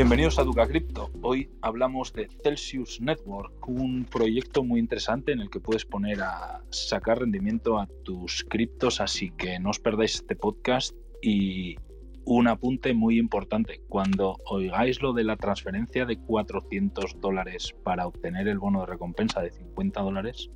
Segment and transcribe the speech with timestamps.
[0.00, 1.10] Bienvenidos a Duca Crypto.
[1.20, 6.62] Hoy hablamos de Celsius Network, un proyecto muy interesante en el que puedes poner a
[6.70, 11.76] sacar rendimiento a tus criptos, así que no os perdáis este podcast y
[12.24, 13.82] un apunte muy importante.
[13.90, 19.42] Cuando oigáis lo de la transferencia de 400 dólares para obtener el bono de recompensa
[19.42, 20.48] de 50 dólares,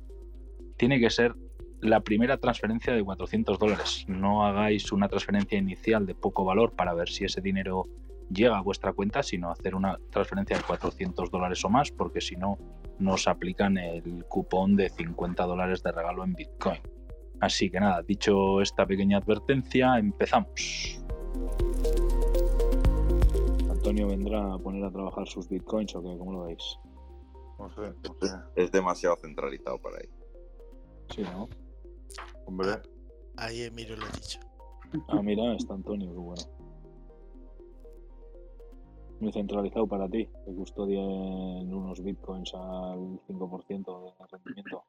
[0.75, 1.35] tiene que ser
[1.81, 4.05] la primera transferencia de 400 dólares.
[4.07, 7.85] No hagáis una transferencia inicial de poco valor para ver si ese dinero
[8.29, 12.35] llega a vuestra cuenta, sino hacer una transferencia de 400 dólares o más, porque si
[12.35, 12.57] no,
[12.99, 16.79] nos aplican el cupón de 50 dólares de regalo en Bitcoin.
[17.41, 21.01] Así que nada, dicho esta pequeña advertencia, empezamos.
[23.69, 26.79] Antonio vendrá a poner a trabajar sus bitcoins o qué, ¿cómo lo veis?
[27.59, 28.35] No sé, no sé.
[28.55, 30.09] Es demasiado centralizado para ahí.
[31.13, 31.47] Sí, ¿no?
[32.45, 32.79] Hombre,
[33.37, 34.39] Ahí Emilio lo ha dicho.
[35.09, 36.41] Ah, mira, está Antonio, qué bueno.
[39.25, 44.85] Muy centralizado para ti, que custodien unos bitcoins al 5% de rendimiento.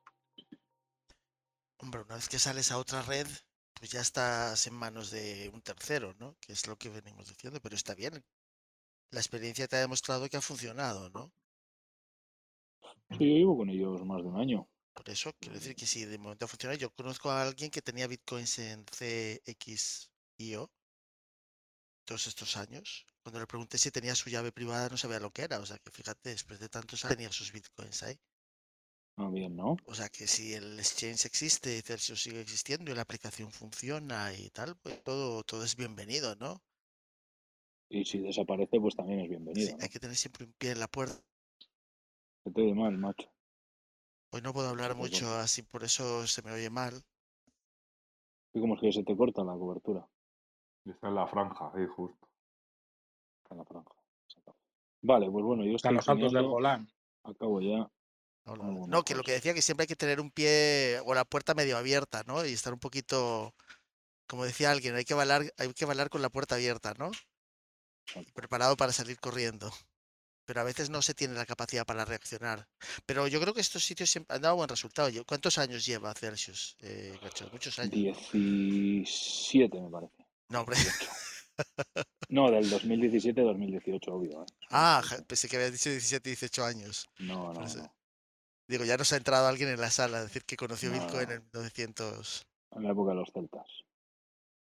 [1.79, 3.27] Hombre, una vez que sales a otra red,
[3.73, 6.37] pues ya estás en manos de un tercero, ¿no?
[6.39, 8.23] Que es lo que venimos diciendo, pero está bien.
[9.11, 11.33] La experiencia te ha demostrado que ha funcionado, ¿no?
[13.13, 14.69] Sí, yo llevo con ellos más de un año.
[14.93, 17.81] Por eso, quiero decir que si de momento ha funcionado, yo conozco a alguien que
[17.81, 20.71] tenía bitcoins en CXIO
[22.05, 23.07] todos estos años.
[23.27, 25.59] Cuando le pregunté si tenía su llave privada, no sabía lo que era.
[25.59, 28.17] O sea que fíjate, después de tantos años tenía sus bitcoins ahí.
[29.17, 29.77] Ah, bien, ¿no?
[29.85, 34.33] O sea que si el exchange existe y Celsius sigue existiendo y la aplicación funciona
[34.33, 36.63] y tal, pues todo, todo es bienvenido, ¿no?
[37.91, 39.77] Y si desaparece, pues también es Sí, bienvenido.
[39.77, 39.83] ¿no?
[39.83, 41.21] hay que tener siempre un pie en la puerta.
[42.45, 43.29] Que te oye mal, macho.
[44.31, 45.03] Hoy no puedo hablar corta.
[45.03, 47.03] mucho, así por eso se me oye mal.
[48.55, 50.09] Y como es que se te corta la cobertura
[50.91, 52.26] está en la franja, ahí justo.
[53.51, 53.91] En la franja.
[55.03, 56.89] Vale, pues bueno, yo Están estoy los altos del Golán.
[57.23, 57.89] acabo ya.
[58.89, 61.55] No, que lo que decía que siempre hay que tener un pie o la puerta
[61.55, 62.45] medio abierta, ¿no?
[62.47, 63.55] Y estar un poquito,
[64.29, 67.11] como decía alguien, hay que bailar, hay que bailar con la puerta abierta, ¿no?
[68.35, 69.71] Preparado para salir corriendo.
[70.45, 72.69] Pero a veces no se tiene la capacidad para reaccionar.
[73.05, 75.11] Pero yo creo que estos sitios siempre han dado buen resultado.
[75.27, 77.19] ¿Cuántos años lleva Celsius, eh?
[77.51, 77.91] Muchos años.
[77.93, 80.25] 17, me parece.
[80.49, 80.77] No, hombre.
[82.29, 82.33] 18.
[82.35, 84.43] No, del 2017-2018, obvio.
[84.43, 84.47] ¿eh?
[84.71, 87.09] Ah, pensé que habías dicho 17, 18 años.
[87.19, 87.97] No, no, no.
[88.69, 91.31] Digo, ya nos ha entrado alguien en la sala a decir que conoció No, Bitcoin
[91.31, 92.47] en 1900.
[92.73, 93.85] En la época de los celtas.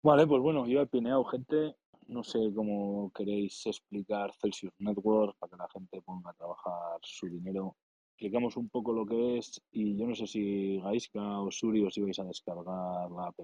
[0.04, 1.76] Vale, pues bueno, yo he pineado gente.
[2.08, 7.28] No sé cómo queréis explicar Celsius Network para que la gente ponga a trabajar su
[7.28, 7.76] dinero.
[8.12, 11.98] Explicamos un poco lo que es y yo no sé si Gaiska o Suri os
[11.98, 13.40] ibais a descargar la app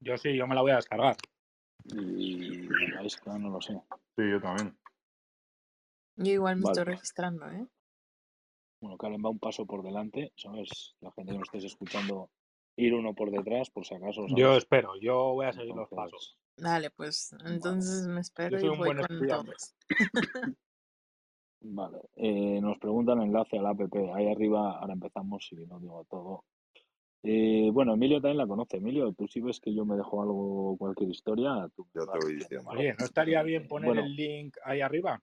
[0.00, 1.16] Yo sí, yo me la voy a descargar.
[1.84, 3.74] Y Gaiska no lo sé.
[4.16, 4.76] Sí, yo también.
[6.16, 6.72] Yo igual me Vale.
[6.72, 7.66] estoy registrando, ¿eh?
[8.80, 10.94] Bueno, Karen va un paso por delante, ¿sabes?
[11.00, 12.30] La gente que nos estéis escuchando,
[12.76, 14.22] ir uno por detrás, por si acaso.
[14.22, 14.34] ¿sabes?
[14.36, 16.38] Yo espero, yo voy a seguir los pasos.
[16.56, 19.74] Dale, pues entonces me espero soy y un voy buen con todos.
[21.66, 23.80] Vale, eh, nos preguntan enlace a la app.
[24.14, 26.44] Ahí arriba, ahora empezamos, si no digo todo.
[27.26, 28.76] Eh, bueno, Emilio también la conoce.
[28.76, 32.34] Emilio, tú si ves que yo me dejo algo, cualquier historia, tú Yo te voy
[32.34, 32.68] diciendo.
[32.70, 34.02] Oye, ¿no estaría bien poner Bueno.
[34.04, 35.22] el link ahí arriba?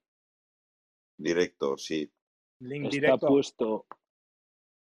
[1.18, 2.12] Directo, sí.
[2.60, 3.28] Link Está directo.
[3.28, 3.86] puesto,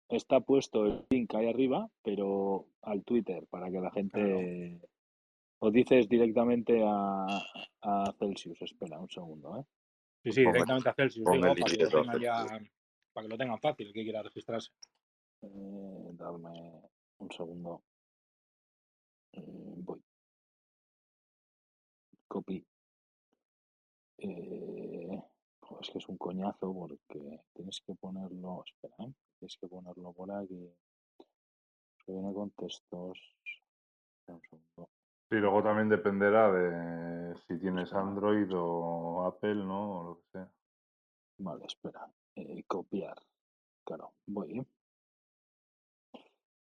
[0.09, 4.81] está puesto el link ahí arriba, pero al Twitter, para que la gente...
[5.61, 7.27] Os dices directamente a,
[7.81, 8.61] a Celsius.
[8.61, 9.65] Espera un segundo, ¿eh?
[10.25, 12.71] Sí, sí, directamente a Celsius, digo, para que lo tengan ya, Celsius.
[13.13, 14.73] para que lo tengan fácil, el que quiera registrarse.
[15.43, 16.83] Eh, dadme
[17.19, 17.83] un segundo.
[19.33, 20.03] Eh, voy.
[22.29, 22.67] Copy.
[24.19, 25.23] Eh,
[25.81, 28.65] es que es un coñazo porque tienes que ponerlo.
[28.65, 29.13] Espera, ¿eh?
[29.39, 30.71] Tienes que ponerlo por aquí.
[32.05, 33.19] Que viene con textos.
[34.27, 34.91] Un segundo.
[35.31, 40.01] Sí, luego también dependerá de si tienes Android o Apple, ¿no?
[40.01, 40.51] O lo que sea.
[41.39, 42.09] Vale, espera.
[42.37, 43.17] Eh, copiar.
[43.85, 44.65] Claro, voy.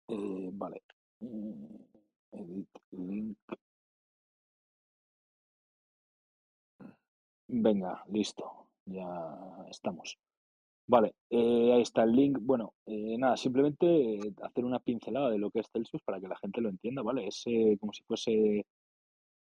[0.08, 0.50] ¿Eh?
[0.54, 0.84] Vale.
[1.20, 1.76] Mm,
[2.32, 3.38] Edit link.
[7.48, 8.68] Venga, listo.
[8.86, 10.18] Ya estamos.
[10.88, 12.40] Vale, eh, ahí está el link.
[12.42, 16.28] Bueno, eh, nada, simplemente eh, hacer una pincelada de lo que es Celsius para que
[16.28, 17.28] la gente lo entienda, ¿vale?
[17.28, 18.66] Es eh, como si fuese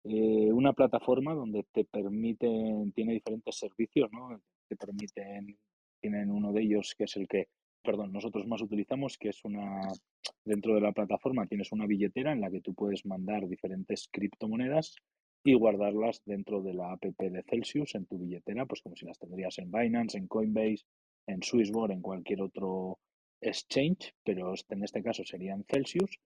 [0.04, 4.40] una plataforma donde te permiten, tiene diferentes servicios, ¿no?
[4.68, 5.58] Te permiten,
[6.00, 7.48] tienen uno de ellos que es el que,
[7.82, 9.80] perdón, nosotros más utilizamos, que es una,
[10.44, 14.96] dentro de la plataforma tienes una billetera en la que tú puedes mandar diferentes criptomonedas
[15.44, 19.18] y guardarlas dentro de la app de Celsius en tu billetera, pues como si las
[19.18, 20.84] tendrías en Binance, en Coinbase,
[21.26, 22.98] en Swissborn, en cualquier otro
[23.40, 26.18] exchange, pero este- en este caso serían Celsius,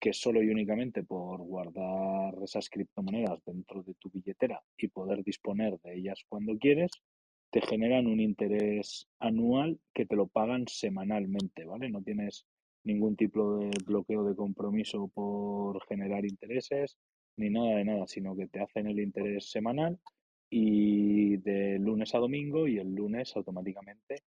[0.00, 5.78] que solo y únicamente por guardar esas criptomonedas dentro de tu billetera y poder disponer
[5.80, 6.90] de ellas cuando quieres,
[7.50, 11.90] te generan un interés anual que te lo pagan semanalmente, ¿vale?
[11.90, 12.46] No tienes
[12.84, 16.96] ningún tipo de bloqueo de compromiso por generar intereses
[17.36, 19.98] ni nada de nada, sino que te hacen el interés semanal
[20.48, 24.22] y de lunes a domingo y el lunes automáticamente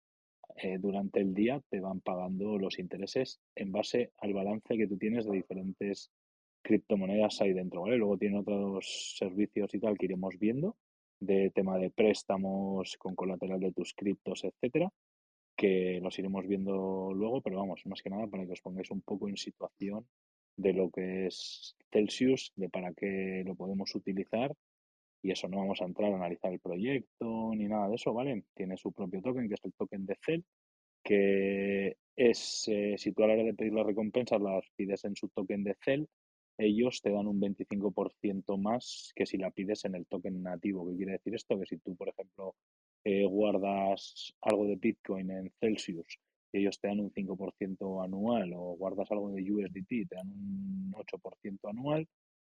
[0.56, 4.98] eh, durante el día te van pagando los intereses en base al balance que tú
[4.98, 6.10] tienes de diferentes
[6.62, 7.96] criptomonedas ahí dentro, ¿vale?
[7.96, 10.76] Luego tienen otros servicios y tal que iremos viendo
[11.20, 14.90] de tema de préstamos con colateral de tus criptos, etcétera,
[15.56, 19.02] que los iremos viendo luego, pero vamos, más que nada para que os pongáis un
[19.02, 20.06] poco en situación
[20.56, 24.54] de lo que es Celsius, de para qué lo podemos utilizar
[25.22, 28.44] y eso no vamos a entrar a analizar el proyecto ni nada de eso, ¿vale?
[28.54, 30.44] Tiene su propio token, que es el token de Cel,
[31.02, 35.16] que es, eh, si tú a la hora de pedir las recompensas las pides en
[35.16, 36.08] su token de Cel,
[36.58, 40.88] ellos te dan un 25% más que si la pides en el token nativo.
[40.88, 41.58] ¿Qué quiere decir esto?
[41.58, 42.54] Que si tú, por ejemplo,
[43.04, 46.18] eh, guardas algo de Bitcoin en Celsius
[46.52, 50.92] y ellos te dan un 5% anual o guardas algo de USDT te dan un
[50.94, 52.06] 8% anual,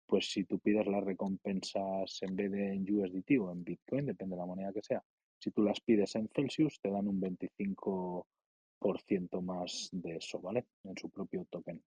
[0.06, 4.36] pues si tú pides las recompensas en vez de en USDT o en Bitcoin, depende
[4.36, 5.04] de la moneda que sea,
[5.38, 10.64] si tú las pides en Celsius, te dan un 25% más de eso, ¿vale?
[10.84, 11.82] En su propio token.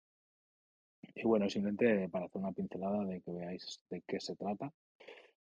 [1.15, 4.73] Y bueno, simplemente para hacer una pincelada de que veáis de qué se trata.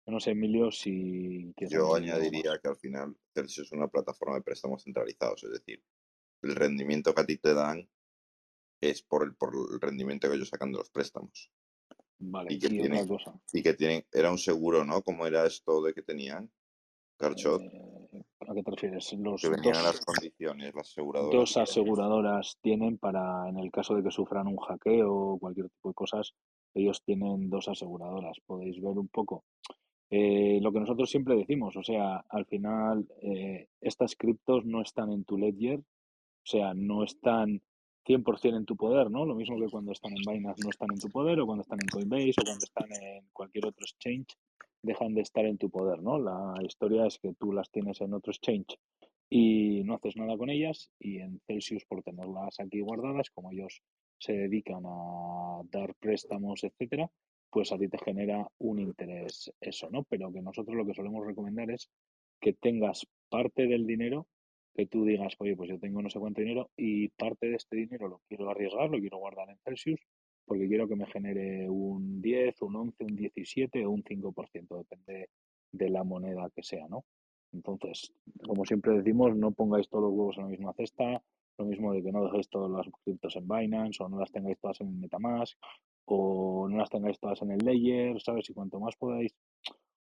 [0.06, 4.82] No sé, Emilio, si Yo añadiría que al final Celsius es una plataforma de préstamos
[4.82, 5.82] centralizados, es decir,
[6.42, 7.88] el rendimiento que a ti te dan
[8.80, 11.50] es por el, por el rendimiento que ellos sacan de los préstamos.
[12.18, 13.40] Vale, Y que y tienen, cosa.
[13.52, 15.02] y que tienen, era un seguro, ¿no?
[15.02, 16.50] ¿Cómo era esto de que tenían?
[17.16, 19.12] Carchot, eh, ¿A qué te refieres?
[19.14, 21.32] Los que venían dos, las condiciones, las aseguradoras.
[21.32, 25.88] dos aseguradoras tienen para, en el caso de que sufran un hackeo o cualquier tipo
[25.88, 26.34] de cosas,
[26.74, 28.38] ellos tienen dos aseguradoras.
[28.46, 29.44] Podéis ver un poco
[30.14, 35.10] eh, lo que nosotros siempre decimos, o sea, al final eh, estas criptos no están
[35.10, 37.62] en tu ledger, o sea, no están
[38.04, 39.24] 100% en tu poder, ¿no?
[39.24, 41.78] Lo mismo que cuando están en Binance no están en tu poder, o cuando están
[41.80, 44.36] en Coinbase, o cuando están en cualquier otro exchange,
[44.82, 46.18] dejan de estar en tu poder, ¿no?
[46.18, 48.78] La historia es que tú las tienes en otro exchange
[49.30, 53.80] y no haces nada con ellas, y en Celsius, por tenerlas aquí guardadas, como ellos
[54.18, 57.10] se dedican a dar préstamos, etcétera,
[57.50, 60.04] pues a ti te genera un interés eso, ¿no?
[60.04, 61.88] Pero que nosotros lo que solemos recomendar es
[62.40, 64.26] que tengas parte del dinero
[64.74, 67.76] que tú digas, oye, pues yo tengo no sé cuánto dinero y parte de este
[67.76, 70.00] dinero lo quiero arriesgar, lo quiero guardar en Celsius
[70.44, 75.28] porque quiero que me genere un 10, un 11, un 17 o un 5%, depende
[75.72, 77.04] de la moneda que sea, ¿no?
[77.52, 78.12] Entonces,
[78.46, 81.22] como siempre decimos, no pongáis todos los huevos en la misma cesta,
[81.58, 84.58] lo mismo de que no dejéis todas las criptos en Binance o no las tengáis
[84.58, 85.58] todas en Metamask
[86.06, 88.48] o no las tengáis todas en el layer, ¿sabes?
[88.48, 89.34] Y cuanto más podáis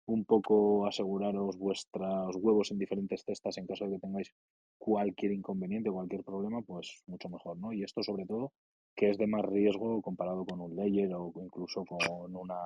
[0.06, 4.32] un poco aseguraros vuestros huevos en diferentes cestas en caso de que tengáis
[4.78, 7.72] cualquier inconveniente cualquier problema, pues mucho mejor, ¿no?
[7.72, 8.52] Y esto sobre todo
[8.94, 12.58] que es de más riesgo comparado con un layer o incluso con una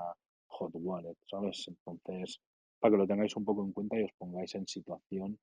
[0.48, 1.68] hot wallet, ¿sabes?
[1.68, 2.40] Entonces,
[2.78, 5.38] para que lo tengáis un poco en cuenta y os pongáis en situación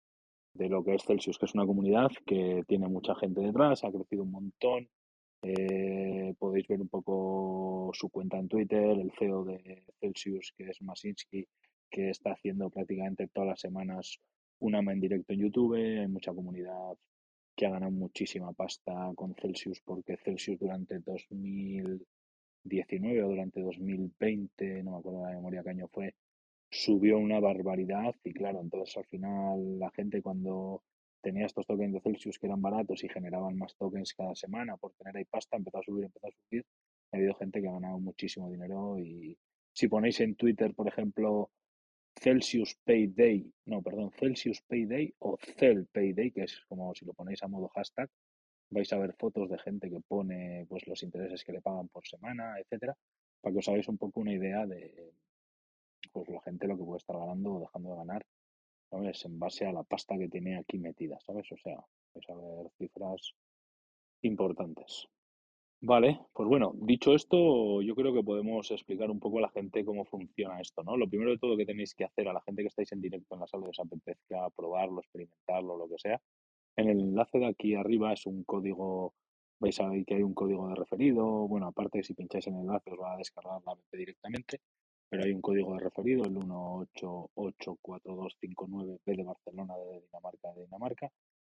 [0.53, 3.91] de lo que es Celsius, que es una comunidad que tiene mucha gente detrás, ha
[3.91, 4.89] crecido un montón.
[5.43, 10.81] Eh, podéis ver un poco su cuenta en Twitter, el CEO de Celsius, que es
[10.81, 11.47] Masinski,
[11.89, 14.19] que está haciendo prácticamente todas las semanas
[14.59, 15.75] una en directo en YouTube.
[15.75, 16.95] Hay mucha comunidad
[17.61, 24.93] que ha ganado muchísima pasta con Celsius porque Celsius durante 2019 o durante 2020, no
[24.93, 26.15] me acuerdo de la memoria qué año fue,
[26.71, 30.81] subió una barbaridad y claro, entonces al final la gente cuando
[31.21, 34.93] tenía estos tokens de Celsius que eran baratos y generaban más tokens cada semana por
[34.93, 36.65] tener ahí pasta, empezó a subir, empezó a subir.
[37.11, 39.37] Ha habido gente que ha ganado muchísimo dinero y
[39.71, 41.51] si ponéis en Twitter, por ejemplo,
[42.19, 47.41] Celsius Payday, no, perdón, Celsius Payday o Cel Payday, que es como si lo ponéis
[47.43, 48.09] a modo hashtag,
[48.69, 52.07] vais a ver fotos de gente que pone pues los intereses que le pagan por
[52.07, 52.95] semana, etcétera,
[53.41, 55.13] para que os hagáis un poco una idea de
[56.11, 58.25] pues la gente lo que puede estar ganando o dejando de ganar,
[58.89, 59.25] ¿sabes?
[59.25, 61.51] En base a la pasta que tiene aquí metida, ¿sabes?
[61.51, 61.77] O sea,
[62.13, 63.33] vais a ver cifras
[64.21, 65.07] importantes.
[65.83, 69.83] Vale, pues bueno, dicho esto, yo creo que podemos explicar un poco a la gente
[69.83, 70.95] cómo funciona esto, ¿no?
[70.95, 73.33] Lo primero de todo que tenéis que hacer a la gente que estáis en directo
[73.33, 76.21] en la sala de os apetezca probarlo, experimentarlo, lo que sea.
[76.75, 79.15] En el enlace de aquí arriba es un código,
[79.59, 81.47] vais a ver que hay un código de referido.
[81.47, 84.61] Bueno, aparte si pincháis en el enlace os va a descargar la app directamente.
[85.09, 91.11] pero hay un código de referido, el 1884259B de Barcelona, de Dinamarca, de Dinamarca,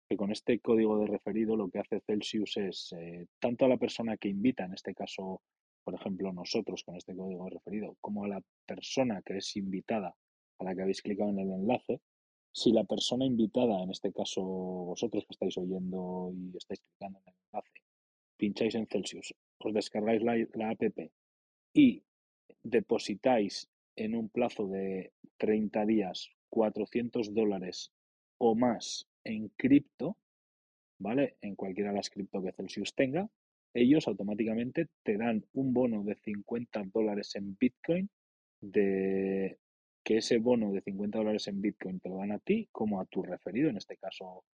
[0.08, 3.78] que con este código de referido lo que hace Celsius es, eh, tanto a la
[3.78, 5.42] persona que invita, en este caso,
[5.84, 10.16] por ejemplo, nosotros con este código de referido, como a la persona que es invitada,
[10.60, 12.02] a la que habéis clicado en el enlace,
[12.52, 17.34] si la persona invitada, en este caso vosotros que estáis oyendo y estáis clicando en
[17.34, 17.82] el enlace,
[18.38, 20.82] pincháis en Celsius, os descargáis la, la app
[21.74, 22.04] y
[22.64, 27.92] depositáis en un plazo de 30 días 400 dólares
[28.38, 30.18] o más en cripto,
[31.00, 31.38] ¿vale?
[31.42, 33.30] En cualquiera de las cripto que Celsius tenga,
[33.74, 38.10] ellos automáticamente te dan un bono de 50 dólares en Bitcoin,
[38.62, 39.60] de
[40.04, 43.06] que ese bono de 50 dólares en Bitcoin te lo dan a ti como a
[43.06, 44.46] tu referido, en este caso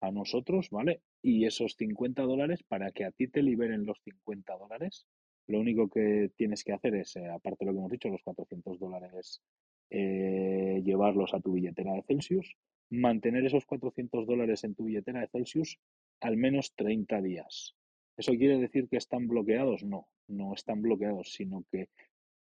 [0.00, 1.02] a nosotros, ¿vale?
[1.22, 5.06] Y esos 50 dólares, para que a ti te liberen los 50 dólares,
[5.48, 8.22] lo único que tienes que hacer es, eh, aparte de lo que hemos dicho, los
[8.22, 9.42] 400 dólares,
[9.90, 12.56] eh, llevarlos a tu billetera de Celsius,
[12.90, 15.78] mantener esos 400 dólares en tu billetera de Celsius
[16.20, 17.74] al menos 30 días.
[18.16, 19.84] ¿Eso quiere decir que están bloqueados?
[19.84, 21.88] No, no están bloqueados, sino que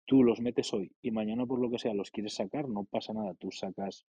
[0.06, 3.14] tú los metes hoy y mañana por lo que sea los quieres sacar, no pasa
[3.14, 4.06] nada, tú sacas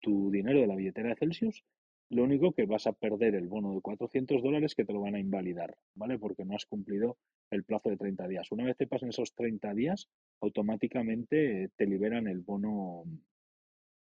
[0.00, 1.64] tu dinero de la billetera de Celsius,
[2.08, 5.16] lo único que vas a perder el bono de 400 dólares que te lo van
[5.16, 6.18] a invalidar, ¿vale?
[6.18, 7.16] Porque no has cumplido
[7.50, 8.52] el plazo de 30 días.
[8.52, 10.08] Una vez te pasen esos 30 días,
[10.40, 13.04] automáticamente te liberan el bono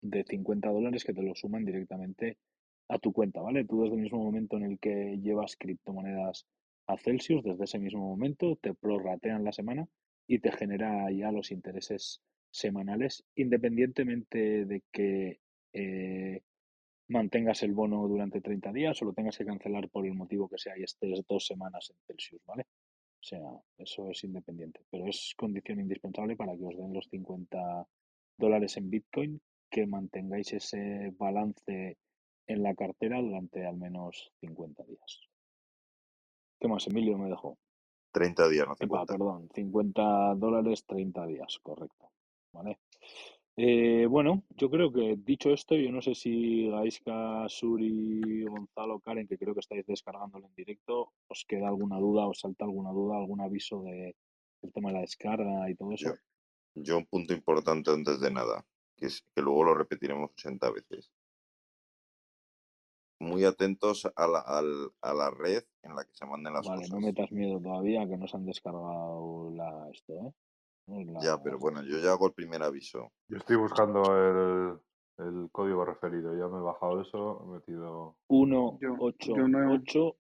[0.02, 2.38] de 50 dólares que te lo suman directamente
[2.90, 3.66] a tu cuenta, ¿vale?
[3.66, 6.46] Tú desde el mismo momento en el que llevas criptomonedas
[6.88, 9.88] a Celsius, desde ese mismo momento te prorratean la semana
[10.26, 15.40] y te genera ya los intereses semanales, independientemente de que
[15.74, 16.42] eh,
[17.10, 20.58] mantengas el bono durante 30 días o lo tengas que cancelar por el motivo que
[20.58, 22.64] sea y estés dos semanas en Celsius, ¿vale?
[22.64, 23.42] O sea,
[23.78, 27.88] eso es independiente, pero es condición indispensable para que os den los 50
[28.38, 31.98] dólares en Bitcoin, que mantengáis ese balance
[32.48, 35.22] en la cartera durante al menos 50 días.
[36.60, 37.58] ¿Qué más, Emilio, me dejó?
[38.12, 39.14] 30 días, no Epa, 50.
[39.14, 42.10] perdón, 50 dólares, 30 días, correcto.
[42.54, 42.80] ¿Vale?
[43.60, 49.28] Eh, bueno, yo creo que dicho esto, yo no sé si Gaisca, Suri, Gonzalo, Karen,
[49.28, 53.18] que creo que estáis descargándolo en directo, os queda alguna duda, os salta alguna duda,
[53.18, 54.16] algún aviso de,
[54.62, 56.14] del tema de la descarga y todo eso.
[56.76, 58.64] Yo, yo un punto importante antes de nada,
[58.98, 61.12] que es que luego lo repetiremos 80 veces.
[63.20, 66.82] Muy atentos a la, al- a la red en la que se manden las Vale,
[66.82, 66.94] cosas.
[66.94, 70.34] no metas miedo todavía, que no se han descargado la, esto, ¿eh?
[71.22, 73.12] Ya, pero bueno, yo ya hago el primer aviso.
[73.28, 74.80] Yo estoy buscando el,
[75.18, 76.32] el código referido.
[76.38, 78.16] Ya me he bajado eso, he metido.
[78.30, 80.16] 1 Yo- 8 yo no- 8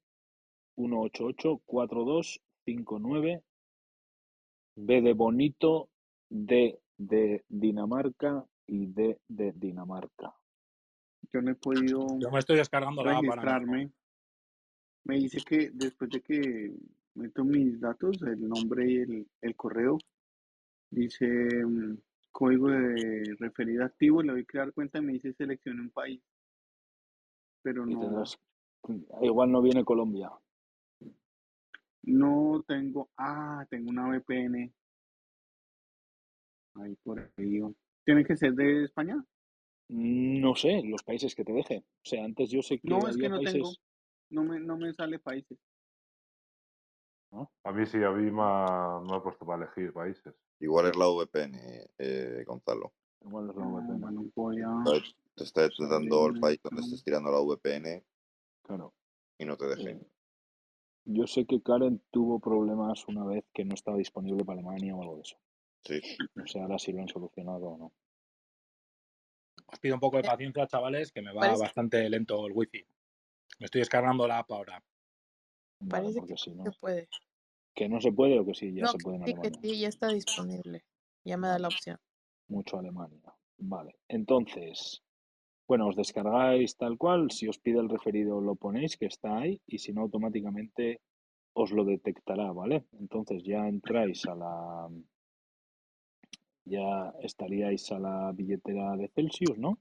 [0.75, 3.43] 188 4259
[4.75, 5.89] B de bonito
[6.29, 10.33] D de Dinamarca y D de Dinamarca.
[11.33, 13.91] Yo no he podido Yo me estoy descargando la registrarme.
[15.05, 16.73] Me dice que después de que
[17.15, 19.97] meto mis datos, el nombre y el, el correo,
[20.89, 21.25] dice
[21.65, 21.97] mm,
[22.31, 26.21] código de referido activo, le doy crear cuenta y me dice seleccione un país.
[27.63, 28.37] Pero no, tendrás,
[29.21, 30.31] igual no viene Colombia.
[32.03, 34.73] no tengo, ah, tengo una VPN.
[36.75, 37.61] Ahí por ahí.
[38.07, 38.13] Oh.
[38.13, 39.23] ¿Tiene que ser de España?
[39.89, 41.77] No sé, los países que te deje.
[41.79, 43.53] O sea, antes yo sé que No, es que no países.
[43.53, 43.71] tengo.
[44.29, 45.57] No me, no me sale países.
[47.63, 50.33] A mí sí, a mí me ha, me ha puesto para elegir países.
[50.59, 51.59] Igual es la VPN,
[51.97, 52.93] eh, Gonzalo.
[53.21, 53.99] Igual es la Ah, VPN.
[53.99, 54.71] bueno, voy a...
[54.93, 58.03] Está- Te está detectando el país donde estés tirando la VPN
[58.63, 58.93] Claro.
[59.37, 59.91] y no te deje.
[59.91, 60.07] Eh,
[61.05, 65.01] yo sé que Karen tuvo problemas una vez que no estaba disponible para Alemania o
[65.03, 65.37] algo de eso.
[65.83, 66.01] Sí.
[66.35, 67.93] No sé ahora si lo han solucionado o no.
[69.67, 72.85] Os pido un poco de paciencia, chavales, que me va Parece- bastante lento el wifi.
[73.59, 74.83] Me estoy descargando la app ahora.
[75.79, 76.63] Vale, Parece porque si no.
[76.63, 77.09] Se puede.
[77.75, 79.79] Que no se puede o que sí, ya no, se puede en sí, que sí,
[79.79, 80.83] ya está disponible.
[81.23, 81.99] Ya me da la opción.
[82.47, 83.21] Mucho Alemania.
[83.57, 83.99] Vale.
[84.07, 85.03] Entonces,
[85.67, 87.29] bueno, os descargáis tal cual.
[87.31, 89.61] Si os pide el referido, lo ponéis, que está ahí.
[89.67, 91.01] Y si no, automáticamente
[91.53, 92.85] os lo detectará, ¿vale?
[92.93, 94.89] Entonces ya entráis a la.
[96.69, 99.79] Ya estaríais a la billetera de Celsius, ¿no?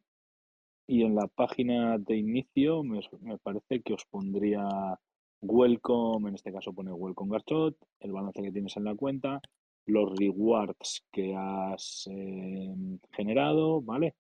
[0.87, 4.99] Y en la página de inicio me, me parece que os pondría
[5.43, 9.41] welcome, en este caso pone welcome Garchot, el balance que tienes en la cuenta,
[9.87, 12.75] los rewards que has eh,
[13.13, 14.15] generado, ¿vale?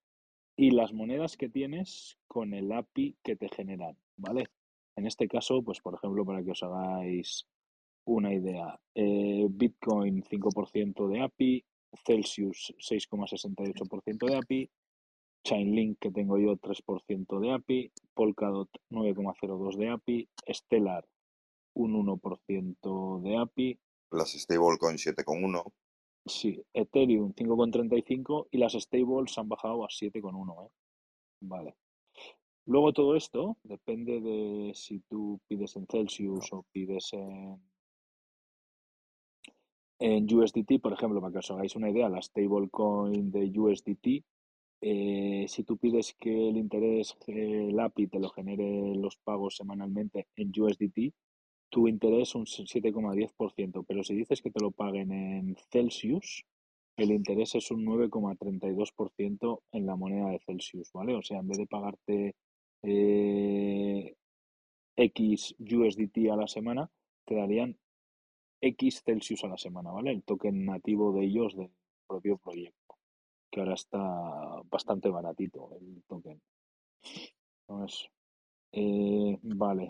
[0.56, 4.46] Y las monedas que tienes con el API que te generan, ¿vale?
[4.96, 7.46] En este caso, pues por ejemplo, para que os hagáis
[8.04, 11.64] una idea, eh, Bitcoin 5% de API,
[12.04, 14.70] Celsius 6,68% de API,
[15.44, 21.06] Chainlink que tengo yo 3% de API, Polkadot 9,02 de API, Stellar
[21.74, 23.78] un 1% de API,
[24.10, 25.72] Las stablecoin 7,1.
[26.24, 30.66] sí, Ethereum 5,35 y las stables han bajado a 7,1.
[30.66, 30.70] ¿eh?
[31.40, 31.76] Vale.
[32.66, 37.60] Luego todo esto depende de si tú pides en Celsius o pides en,
[39.98, 44.24] en USDT, por ejemplo, para que os hagáis una idea, la stablecoin de USDT,
[44.80, 49.56] eh, si tú pides que el interés, eh, el API te lo genere los pagos
[49.56, 51.14] semanalmente en USDT,
[51.70, 56.44] tu interés es un 7,10%, pero si dices que te lo paguen en Celsius,
[56.96, 61.14] el interés es un 9,32% en la moneda de Celsius, ¿vale?
[61.14, 62.34] O sea, en vez de pagarte
[62.82, 64.14] eh,
[64.96, 66.90] X USDT a la semana,
[67.26, 67.76] te darían
[68.60, 70.10] X Celsius a la semana, ¿vale?
[70.10, 71.70] El token nativo de ellos del
[72.06, 72.96] propio proyecto,
[73.50, 73.98] que ahora está
[74.70, 76.40] bastante baratito el token.
[77.68, 78.08] Entonces,
[78.72, 79.88] eh, vale.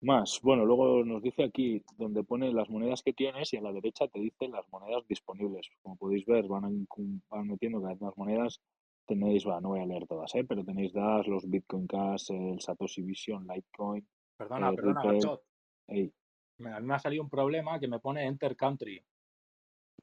[0.00, 3.72] Más, bueno, luego nos dice aquí donde pone las monedas que tienes y a la
[3.72, 5.70] derecha te dice las monedas disponibles.
[5.82, 6.86] Como podéis ver, van,
[7.30, 8.60] van metiendo cada vez más monedas.
[9.06, 10.44] Tenéis, va, no voy a leer todas, ¿eh?
[10.44, 15.38] pero tenéis DAS, los Bitcoin Cash, el Satoshi Vision, Litecoin, Perdona, eh, perdona.
[15.86, 16.12] Ey,
[16.58, 19.02] A mí me ha salido un problema que me pone Enter Country,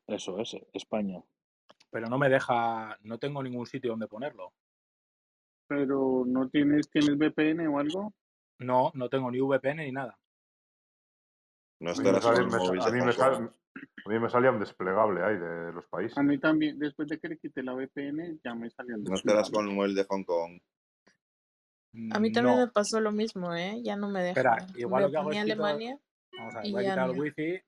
[0.08, 1.24] eso es, España.
[1.89, 4.53] pero no me deja, no tengo ningún sitio donde ponerlo.
[5.67, 8.13] Pero no tienes, ¿tienes VPN o algo?
[8.60, 10.17] No, no tengo ni VPN ni nada.
[11.79, 13.50] No A mí me, sale- a mí me Hong sale- Kong.
[14.05, 16.17] a mí me salía un desplegable ahí de los países.
[16.17, 19.15] A mí también, después de que le quité la VPN, ya me salió el No
[19.15, 19.51] estarás desplegable.
[19.53, 20.60] con el móvil de Hong Kong.
[22.13, 22.65] A mí también No.
[22.65, 23.81] me pasó lo mismo, ¿eh?
[23.84, 24.39] Ya no me deja.
[24.39, 26.00] Espera, igual me lo que hago ponía es quito- Alemania
[26.38, 27.61] Vamos a ver, y voy a ya quitar el wifi.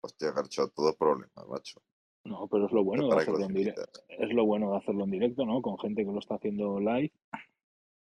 [0.00, 1.80] Hostia, Garcho, todo problema, macho.
[2.24, 3.82] No, pero es lo bueno de hacerlo en directo.
[4.08, 5.60] Es lo bueno de hacerlo en directo, ¿no?
[5.60, 7.12] Con gente que lo está haciendo live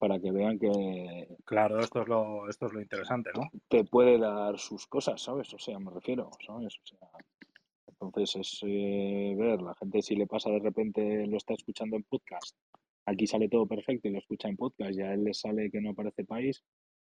[0.01, 3.43] para que vean que Claro, esto es lo, esto es lo interesante, ¿no?
[3.67, 5.53] te puede dar sus cosas, ¿sabes?
[5.53, 6.75] O sea, me refiero, ¿sabes?
[6.75, 7.07] O sea,
[7.86, 12.03] entonces es eh, ver, la gente si le pasa de repente lo está escuchando en
[12.03, 12.57] podcast,
[13.05, 15.81] aquí sale todo perfecto y lo escucha en podcast y a él le sale que
[15.81, 16.63] no aparece país,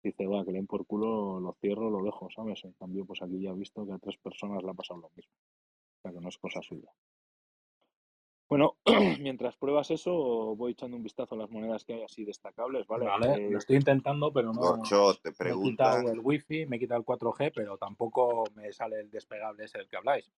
[0.03, 2.65] dice, va, que le den por culo, lo cierro, lo dejo, ¿sabes?
[2.65, 5.11] En cambio, pues aquí ya he visto que a tres personas le ha pasado lo
[5.15, 6.91] mismo, o sea, que no es cosa suya.
[8.49, 8.79] Bueno,
[9.21, 10.13] mientras pruebas eso,
[10.57, 13.07] voy echando un vistazo a las monedas que hay así destacables, ¿vale?
[13.07, 14.61] Vale, Eh, lo estoy intentando, pero no.
[14.61, 18.73] Gorcho, te Me he quitado el wifi, me he quitado el 4G, pero tampoco me
[18.73, 20.33] sale el despegable ese del que habláis.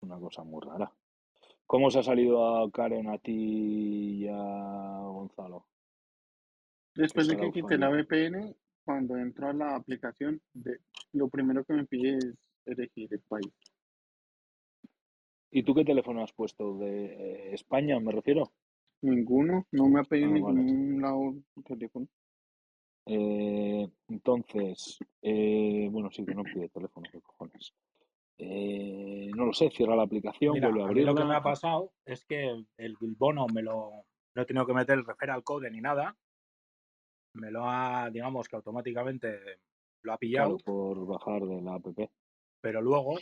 [0.00, 0.92] una cosa muy rara.
[1.66, 5.66] ¿Cómo os ha salido a Karen, a ti y a Gonzalo?
[6.98, 7.90] Después de que quité la.
[7.90, 10.80] VPN, cuando entro a la aplicación, de,
[11.12, 12.34] lo primero que me pide es
[12.66, 13.52] elegir el país.
[15.52, 16.76] ¿Y tú qué teléfono has puesto?
[16.76, 18.52] ¿De eh, España, me refiero?
[19.02, 20.60] Ninguno, no me ha pedido Ah, vale.
[20.60, 21.34] ningún lado
[21.64, 22.08] teléfono.
[23.06, 27.72] Eh, entonces, eh, bueno, sí que no pide teléfono, qué cojones.
[28.38, 31.20] Eh, no lo sé, cierra la aplicación, Mira, vuelve a a mí lo que me
[31.22, 31.36] abrirla.
[31.36, 35.06] ha pasado es que el, el bono me lo no he tenido que meter el
[35.06, 36.16] referral code ni nada.
[37.40, 39.60] Me lo ha, digamos que automáticamente
[40.02, 41.86] lo ha Claro, pillado, por bajar de la app.
[42.60, 43.18] pero luego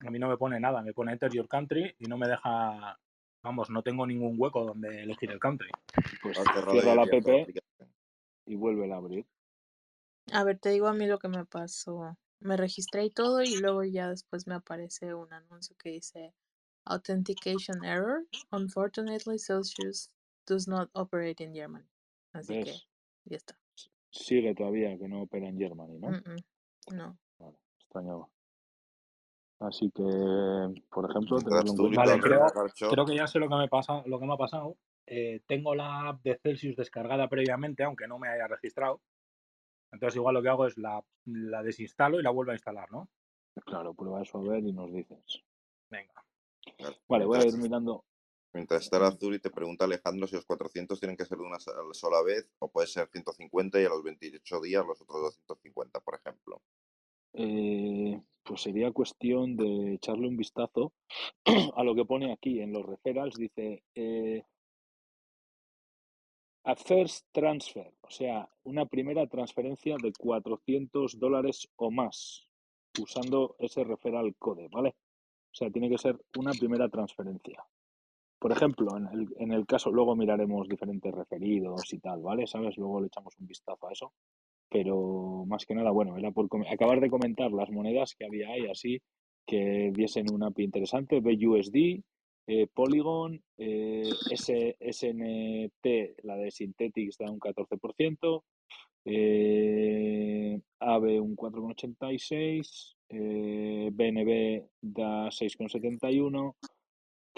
[0.00, 2.98] a mí no me pone nada, me pone enter your country y no me deja,
[3.42, 5.68] vamos, no tengo ningún hueco donde elegir el country.
[6.22, 6.38] Pues
[6.70, 7.08] cierra y la app
[8.46, 9.26] y vuelve a abrir.
[10.32, 12.16] A ver, te digo a mí lo que me pasó.
[12.40, 16.34] Me registré y todo y luego ya después me aparece un anuncio que dice
[16.84, 18.24] Authentication error.
[18.50, 20.08] Unfortunately, Celsius
[20.46, 21.88] does not operate in Germany.
[22.32, 22.80] Así que.
[23.28, 23.56] Ya está.
[24.10, 26.08] Sigue todavía que no opera en Germany, ¿no?
[26.08, 27.18] Mm, mm, No.
[27.38, 28.28] Vale, extrañaba.
[29.60, 30.02] Así que,
[30.90, 31.38] por ejemplo.
[31.44, 32.52] Vale, gritas,
[32.90, 34.76] creo, que ya sé lo que me pasa, lo que me ha pasado.
[35.06, 39.00] Eh, tengo la app de Celsius descargada previamente, aunque no me haya registrado.
[39.90, 43.08] Entonces igual lo que hago es la, la desinstalo y la vuelvo a instalar, ¿no?
[43.64, 45.42] Claro, prueba eso a ver y nos dices.
[45.90, 46.24] Venga.
[47.08, 48.04] Vale, voy a ir mirando.
[48.52, 51.44] Mientras está el azul y te pregunta Alejandro si los 400 tienen que ser de
[51.44, 55.22] una so- sola vez o puede ser 150 y a los 28 días los otros
[55.22, 56.62] 250, por ejemplo.
[57.34, 60.92] Eh, pues sería cuestión de echarle un vistazo
[61.76, 63.36] a lo que pone aquí en los referrals.
[63.36, 64.42] Dice eh,
[66.64, 72.46] a first transfer, o sea, una primera transferencia de 400 dólares o más
[73.00, 74.90] usando ese referral code, ¿vale?
[75.50, 77.64] O sea, tiene que ser una primera transferencia.
[78.38, 82.46] Por ejemplo, en el, en el caso, luego miraremos diferentes referidos y tal, ¿vale?
[82.46, 82.76] ¿Sabes?
[82.76, 84.12] Luego le echamos un vistazo a eso.
[84.70, 88.66] pero más que nada, bueno, era por acabar de comentar las monedas que había ahí,
[88.70, 89.00] así
[89.46, 92.02] que diesen un API interesante, BUSD,
[92.46, 98.44] eh, Polygon, eh, SNT, la de Synthetix da un 14%,
[99.04, 106.56] eh, AVE un 4,86, eh, BNB da 6,71,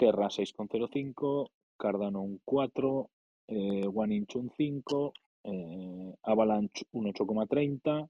[0.01, 3.09] Terra 6,05, Cardano un 4,
[3.45, 8.09] eh, OneInch un 5, eh, Avalanche un 8,30,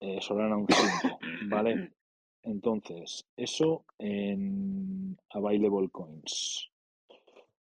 [0.00, 1.18] eh, Solana un 5,
[1.50, 1.92] ¿vale?
[2.44, 6.70] Entonces, eso en Available Coins.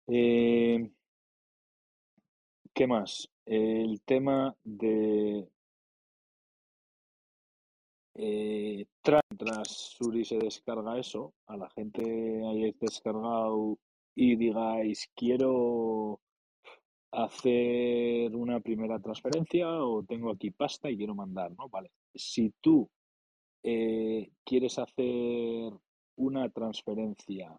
[0.08, 0.90] Eh,
[2.74, 3.30] ¿qué más?
[3.46, 5.46] El tema de
[8.14, 12.02] eh, tra- mientras Suri se descarga eso, a la gente
[12.46, 13.78] hayáis descargado
[14.14, 16.20] y digáis quiero
[17.12, 21.68] hacer una primera transferencia o tengo aquí pasta y quiero mandar, ¿no?
[21.68, 21.90] Vale.
[22.14, 22.88] Si tú
[23.62, 25.72] eh, quieres hacer
[26.16, 27.58] una transferencia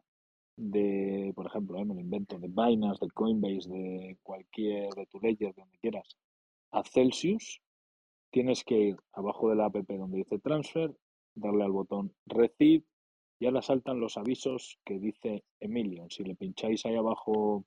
[0.56, 5.20] de, por ejemplo, eh, me lo invento, de Binance, de Coinbase, de cualquier, de tu
[5.20, 6.16] ledger, de donde quieras,
[6.72, 7.62] a Celsius,
[8.32, 10.96] tienes que ir abajo de la app donde dice transfer,
[11.36, 12.86] darle al botón receive
[13.40, 16.10] y ahora saltan los avisos que dice Emilion.
[16.10, 17.66] Si le pincháis ahí abajo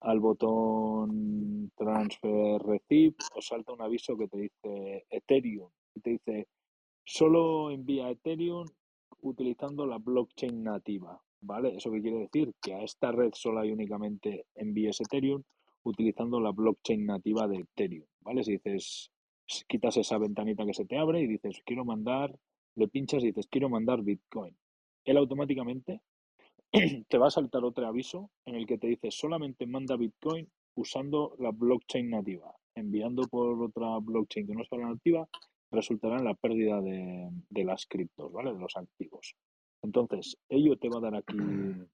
[0.00, 6.48] al botón transfer receive, os salta un aviso que te dice Ethereum y te dice
[7.04, 8.66] solo envía Ethereum
[9.20, 11.76] utilizando la blockchain nativa, ¿vale?
[11.76, 12.52] ¿Eso qué quiere decir?
[12.60, 15.42] Que a esta red solo y únicamente envíes Ethereum
[15.84, 18.42] utilizando la blockchain nativa de Ethereum, ¿vale?
[18.42, 19.10] Si dices,
[19.66, 22.34] quitas esa ventanita que se te abre y dices, quiero mandar,
[22.76, 24.56] le pinchas y dices, quiero mandar Bitcoin.
[25.04, 26.00] Él automáticamente
[27.08, 31.34] te va a saltar otro aviso en el que te dice, solamente manda Bitcoin usando
[31.38, 32.54] la blockchain nativa.
[32.74, 35.28] Enviando por otra blockchain que no sea la nativa,
[35.70, 38.52] resultará en la pérdida de, de las criptos, ¿vale?
[38.52, 39.36] De los activos.
[39.82, 41.36] Entonces, ello te va a dar aquí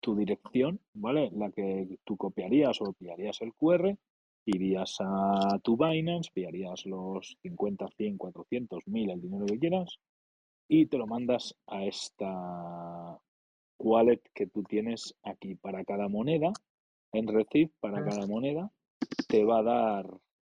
[0.00, 1.30] tu dirección, ¿vale?
[1.34, 3.96] La que tú copiarías o pillarías el QR,
[4.46, 9.98] irías a tu Binance, pillarías los 50, 100, 400, 1000, el dinero que quieras,
[10.68, 13.18] y te lo mandas a esta
[13.78, 16.52] wallet que tú tienes aquí para cada moneda,
[17.12, 18.70] en Receive, para cada moneda,
[19.28, 20.06] te va a dar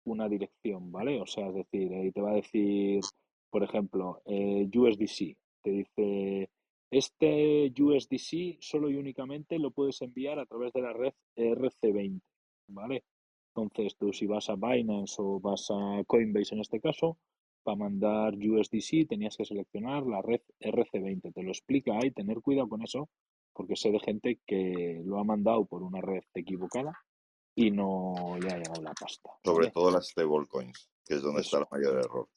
[0.06, 1.20] una dirección, ¿vale?
[1.20, 3.02] O sea, es decir, ahí te va a decir,
[3.50, 6.50] por ejemplo, eh, USDC, te dice,
[6.92, 12.22] este USDC solo y únicamente lo puedes enviar a través de la red RC20,
[12.68, 13.04] ¿vale?
[13.54, 17.18] Entonces, tú si vas a Binance o vas a Coinbase en este caso,
[17.64, 21.34] para mandar USDC tenías que seleccionar la red RC20.
[21.34, 23.10] Te lo explica ahí, tener cuidado con eso,
[23.54, 26.94] porque sé de gente que lo ha mandado por una red equivocada
[27.54, 29.30] y no le ha llegado la pasta.
[29.44, 31.76] Sobre todo las stablecoins, que es donde está el Eso.
[31.76, 32.30] mayor error.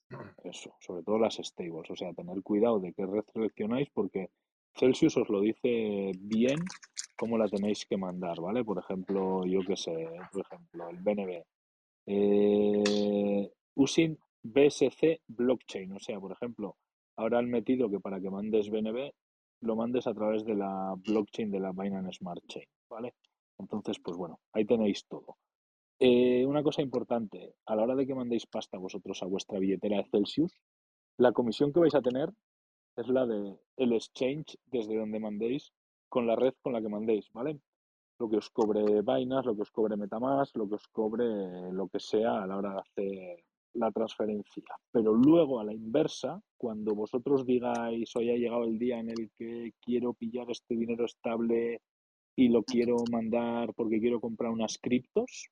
[0.42, 4.30] Eso, sobre todo las stables, o sea, tener cuidado de qué red seleccionáis porque
[4.76, 6.58] Celsius os lo dice bien
[7.16, 8.64] cómo la tenéis que mandar, ¿vale?
[8.64, 11.42] Por ejemplo, yo qué sé, por ejemplo, el BNB.
[12.06, 16.76] Eh, using BSC blockchain, o sea, por ejemplo,
[17.16, 19.10] ahora han metido que para que mandes BNB
[19.60, 23.14] lo mandes a través de la blockchain de la Binance Smart Chain, ¿vale?
[23.58, 25.36] Entonces, pues bueno, ahí tenéis todo.
[25.98, 29.98] Eh, una cosa importante, a la hora de que mandéis pasta vosotros a vuestra billetera
[29.98, 30.58] de Celsius,
[31.16, 32.30] la comisión que vais a tener
[32.96, 35.72] es la de el exchange desde donde mandéis
[36.08, 37.58] con la red con la que mandéis, ¿vale?
[38.18, 41.88] Lo que os cobre Binance, lo que os cobre Metamask, lo que os cobre lo
[41.88, 44.62] que sea a la hora de hacer la transferencia.
[44.92, 49.30] Pero luego a la inversa, cuando vosotros digáis hoy ha llegado el día en el
[49.36, 51.80] que quiero pillar este dinero estable
[52.36, 55.50] y lo quiero mandar porque quiero comprar unas criptos,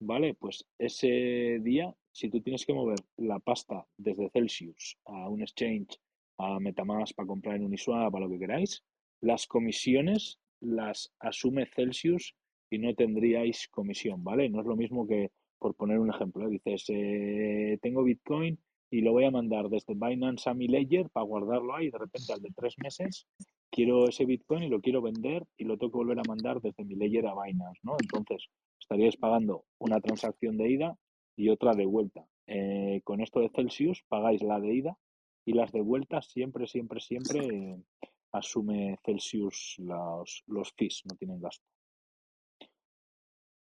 [0.00, 0.34] ¿vale?
[0.34, 5.98] Pues ese día, si tú tienes que mover la pasta desde Celsius a un exchange,
[6.38, 8.82] a Metamask para comprar en Uniswap, a lo que queráis,
[9.20, 12.34] las comisiones las asume Celsius
[12.70, 14.48] y no tendríais comisión, ¿vale?
[14.48, 18.58] No es lo mismo que, por poner un ejemplo, dices, eh, tengo Bitcoin
[18.90, 22.32] y lo voy a mandar desde Binance a mi Ledger para guardarlo ahí de repente
[22.32, 23.26] al de tres meses
[23.72, 26.84] quiero ese Bitcoin y lo quiero vender y lo tengo que volver a mandar desde
[26.84, 27.96] mi Ledger a Binance, ¿no?
[28.00, 28.46] Entonces
[28.78, 30.96] estaríais pagando una transacción de ida
[31.36, 32.26] y otra de vuelta.
[32.46, 34.98] Eh, con esto de Celsius pagáis la de ida
[35.44, 37.76] y las de vuelta siempre, siempre, siempre
[38.32, 41.66] asume Celsius los, los fees, no tienen gasto.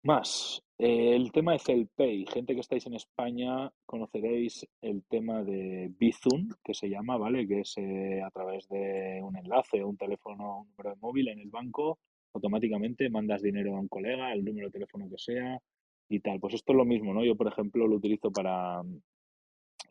[0.03, 2.25] Más, eh, el tema de Celpay.
[2.25, 7.47] Gente que estáis en España conoceréis el tema de Bizum, que se llama, ¿vale?
[7.47, 11.39] Que es eh, a través de un enlace un teléfono, un número de móvil en
[11.39, 11.99] el banco,
[12.33, 15.61] automáticamente mandas dinero a un colega, el número de teléfono que sea,
[16.09, 16.39] y tal.
[16.39, 17.23] Pues esto es lo mismo, ¿no?
[17.23, 18.81] Yo, por ejemplo, lo utilizo para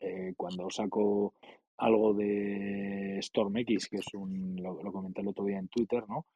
[0.00, 1.34] eh, cuando saco
[1.80, 6.26] algo de StormX, que es un, lo, lo comenté el otro día en Twitter, ¿no?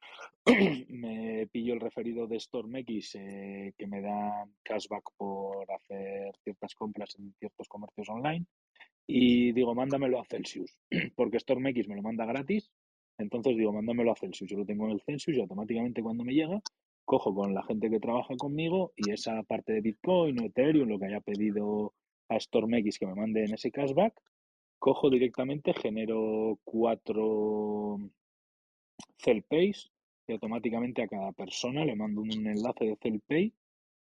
[0.89, 7.15] me pillo el referido de StormX eh, que me dan cashback por hacer ciertas compras
[7.19, 8.45] en ciertos comercios online
[9.07, 10.77] y digo, mándamelo a Celsius,
[11.15, 12.71] porque StormX me lo manda gratis,
[13.17, 16.33] entonces digo, mándamelo a Celsius, yo lo tengo en el Celsius y automáticamente cuando me
[16.33, 16.59] llega,
[17.05, 20.97] cojo con la gente que trabaja conmigo y esa parte de Bitcoin o Ethereum, lo
[20.97, 21.93] que haya pedido
[22.29, 24.13] a StormX que me mande en ese cashback,
[24.85, 27.97] cojo directamente, genero cuatro
[29.17, 29.91] CellPays
[30.27, 33.51] y automáticamente a cada persona le mando un enlace de CellPay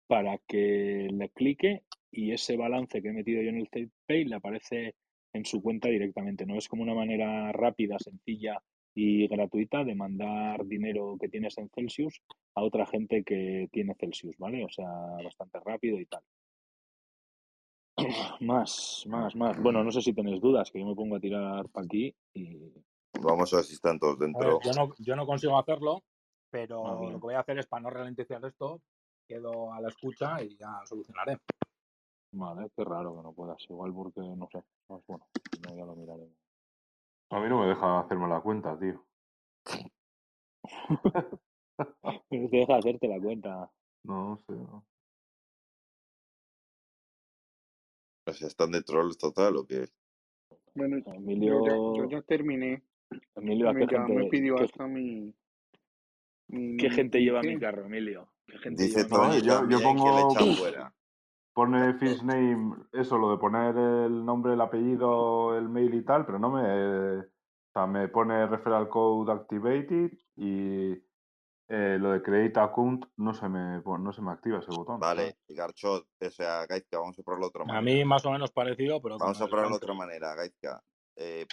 [0.07, 4.35] para que le clique y ese balance que he metido yo en el CellPay le
[4.35, 4.95] aparece
[5.33, 6.45] en su cuenta directamente.
[6.45, 8.63] No es como una manera rápida, sencilla
[8.95, 12.21] y gratuita de mandar dinero que tienes en Celsius
[12.55, 14.63] a otra gente que tiene Celsius, ¿vale?
[14.63, 14.87] O sea,
[15.25, 16.21] bastante rápido y tal.
[18.41, 19.57] Más, más, más.
[19.63, 22.73] Bueno, no sé si tenéis dudas, que yo me pongo a tirar para aquí y...
[23.23, 24.61] Vamos a ver si están todos ver, dentro.
[24.63, 26.03] yo no, yo no consigo hacerlo,
[26.51, 28.81] pero Ah, lo que voy a hacer es para no ralentizar esto,
[29.29, 31.39] quedo a la escucha y ya solucionaré.
[32.33, 33.65] Vale, qué raro que no puedas.
[33.71, 34.61] Igual porque, no sé.
[34.89, 35.27] Pues bueno,
[35.63, 36.35] ya lo miraremos.
[37.31, 39.05] A mí no me deja hacerme la cuenta, tío.
[42.31, 43.71] No te deja hacerte la cuenta.
[44.05, 44.53] No, no sé.
[44.53, 44.85] no.
[48.27, 49.89] O sea, ¿están de trolls total o qué?
[50.75, 52.83] Bueno, yo Emilio, ya, yo ya terminé.
[53.37, 55.35] Emilio, ¿a Me, qué ya me pidió qué, hasta mi,
[56.49, 58.29] mi, qué gente lleva mi carro, Emilio?
[58.47, 60.31] ¿Qué gente Dice lleva No, yo, yo pongo.
[61.53, 66.27] Pone first name, eso, lo de poner el nombre, el apellido, el mail y tal,
[66.27, 67.19] pero no me.
[67.19, 70.95] O sea, me pone referral code activated y
[71.69, 75.01] eh, lo de create account no se me no se me activa ese botón.
[75.01, 77.83] Vale, Garchot, o sea, Gaizka, vamos a probarlo de otra A manera.
[77.83, 80.83] mí más o menos parecido, pero Vamos a el probarlo de otra manera, Gaizka.
[81.17, 81.47] Eh,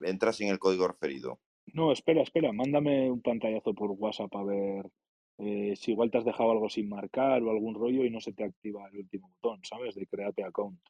[0.00, 1.40] entras sin el código referido.
[1.72, 4.90] No, espera, espera, mándame un pantallazo por WhatsApp a ver
[5.38, 8.32] eh, si igual te has dejado algo sin marcar o algún rollo y no se
[8.32, 9.94] te activa el último botón, ¿sabes?
[9.94, 10.80] De create account.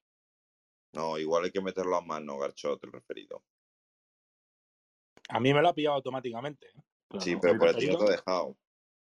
[0.92, 3.42] No, igual hay que meterlo a mano, Garchot, el referido.
[5.28, 6.66] A mí me lo ha pillado automáticamente.
[6.66, 6.72] ¿eh?
[6.74, 6.80] Sí,
[7.10, 7.98] pero Sí, por pero tío referido.
[7.98, 8.56] te ha dejado.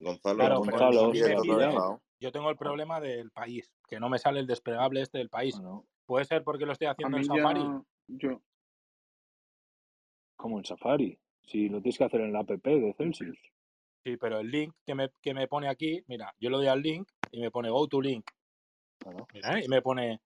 [0.00, 4.40] Gonzalo, Claro, ¿cómo pero Gonzalo, yo tengo el problema del país, que no me sale
[4.40, 5.54] el desplegable este del país.
[5.56, 7.60] Bueno, Puede ser porque lo estoy haciendo en Safari.
[7.60, 8.42] ya, yo,
[10.38, 11.18] como en Safari.
[11.42, 13.38] Si lo tienes que hacer en la app de Celsius.
[14.04, 16.80] Sí, pero el link que me, que me pone aquí, mira, yo le doy al
[16.80, 18.24] link y me pone go to link.
[18.98, 19.26] Claro.
[19.34, 19.64] Mira, ¿eh?
[19.64, 20.20] y me pone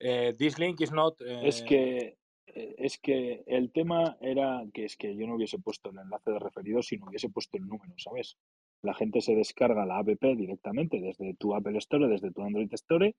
[0.00, 1.20] eh, this link is not.
[1.20, 5.90] Es que eh, es que el tema era que es que yo no hubiese puesto
[5.90, 8.36] el enlace de referido, sino hubiese puesto el número, ¿sabes?
[8.84, 13.14] La gente se descarga la app directamente desde tu Apple Store, desde tu Android Store,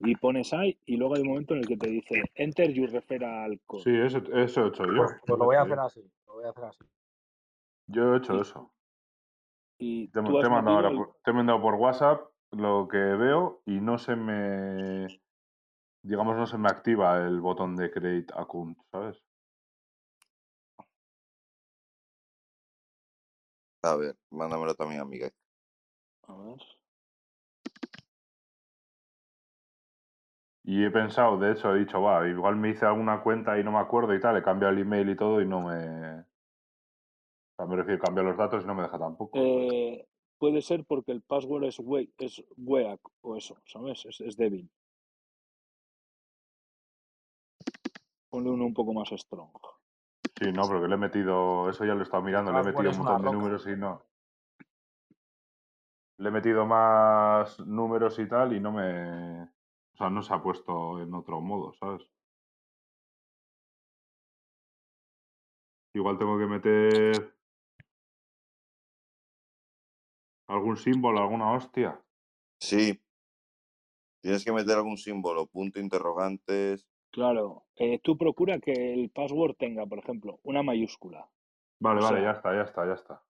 [0.00, 2.90] y pones ahí, y luego hay un momento en el que te dice enter your
[2.90, 3.84] referral code.
[3.84, 4.96] Sí, eso, eso he hecho yo.
[4.96, 5.82] Pues, pues eso lo voy a hacer yo.
[5.82, 6.12] así.
[6.26, 6.84] Lo voy a hacer así.
[7.86, 8.72] Yo he hecho Y, eso.
[9.78, 13.80] y Te, te mandado el, por, te he mandado por WhatsApp lo que veo y
[13.80, 15.06] no se me,
[16.02, 19.22] digamos, no se me activa el botón de create account, ¿sabes?
[23.86, 25.38] A ver, mándamelo también a mi Gaizka.
[26.28, 26.58] a ver,
[30.64, 33.70] Y he pensado, de hecho, he dicho, va, igual me hice alguna cuenta y no
[33.70, 36.20] me acuerdo y tal, he cambiado el email y todo y no me...
[36.20, 36.24] O
[37.56, 39.38] sea, me refiero a cambiar los datos y no me deja tampoco.
[39.38, 40.06] eh,
[40.38, 44.04] puede ser porque el password es, we, es weak o eso, ¿sabes?
[44.06, 44.68] Es, es débil.
[48.28, 49.75] Ponle uno un poco más strong.
[50.38, 52.84] Sí, no, porque le he metido, eso ya lo he estado mirando, le he password
[52.86, 54.02] metido un montón de números y no.
[56.18, 59.42] Le he metido más números y tal y no me...
[59.42, 62.06] O sea, no se ha puesto en otro modo, ¿sabes?
[65.94, 67.34] Igual tengo que meter
[70.48, 71.98] algún símbolo, alguna hostia.
[72.60, 73.02] Sí,
[74.20, 76.86] tienes que meter algún símbolo, punto interrogantes.
[77.10, 81.28] Claro, eh, tú procura que el password tenga, por ejemplo, una mayúscula.
[81.80, 83.22] Vale, O vale, ya está, ya está, ya está.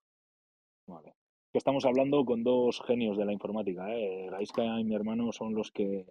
[0.87, 1.13] vale.
[1.51, 4.27] Que estamos hablando con dos genios de la informática, ¿eh?
[4.29, 6.05] Gaisca y mi hermano son los que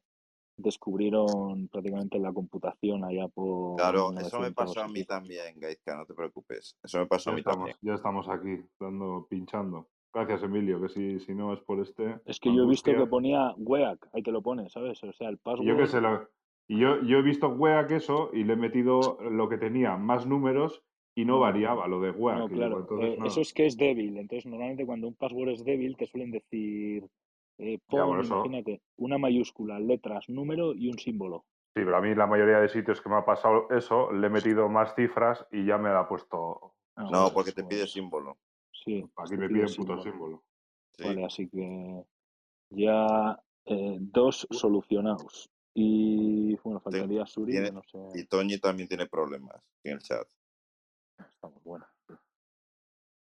[0.59, 5.96] descubrieron prácticamente la computación allá por Claro, eso me 1900 pasó a mí también, Gaizka,
[5.96, 6.77] no te preocupes.
[6.83, 7.77] Eso me pasó Ya a mí estamos, también.
[7.83, 9.88] ya estamos aquí, dando, pinchando.
[10.12, 13.07] Gracias, Emilio, que si, si no es por este, Es que yo he visto que
[13.07, 15.03] ponía WEAC, ahí te lo pone, ¿sabes?
[15.05, 16.29] O sea, el Y yo password, sé, lo-
[16.68, 20.26] y yo, yo he visto WEAC eso y le he metido lo que tenía, más
[20.26, 20.83] números
[21.14, 22.38] y no variaba lo de WEAC.
[22.38, 23.26] no, claro, entonces eh, no.
[23.26, 24.18] eso es que es débil.
[24.18, 27.05] Entonces, normalmente cuando un password es débil, te suelen decir
[27.59, 31.46] Eh, Ya, pon, imagínate, una mayúscula, letras, número y un símbolo.
[31.74, 34.31] Sí, pero a mí la mayoría de sitios que me ha pasado eso, le he
[34.31, 36.74] metido más cifras y ya me la ha puesto.
[36.96, 38.37] Ah, No, porque te pide pues, símbolo.
[38.72, 40.42] Sí, Aquí te me pide piden puto símbolo.
[40.92, 41.05] Sí.
[41.05, 42.02] Vale, así que
[42.70, 45.50] ya eh, dos solucionados.
[45.78, 47.98] Y bueno, faltaría Suri, tiene- que no sé.
[48.18, 50.26] Y Toñi también tiene problemas en el chat.
[51.18, 51.88] Estamos buenos.
[52.08, 52.14] sí.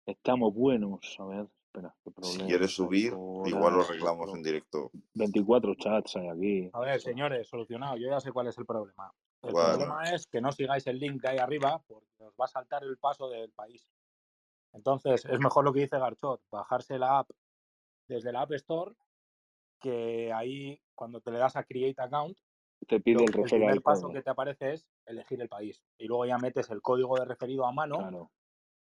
[0.07, 1.17] Estamos buenos.
[1.21, 3.13] A ver, espera, qué Si problemas quieres subir,
[3.45, 4.91] igual lo arreglamos en directo.
[5.15, 6.71] 24 chats hay aquí.
[6.73, 7.99] A ver, señores, solucionado.
[7.99, 9.13] Yo ya sé cuál es el problema.
[9.43, 12.49] El problema es que no sigáis el link de ahí arriba porque os va a
[12.49, 13.87] saltar el paso del país.
[14.73, 17.31] Entonces, es mejor lo que dice Garchot, bajarse la app
[18.09, 18.95] desde la App Store,
[19.81, 22.37] que ahí cuando te le das a Create Account,
[22.87, 25.83] Te pide el el primer paso que te aparece es elegir el país.
[25.99, 28.31] Y luego ya metes el código de referido a mano Claro.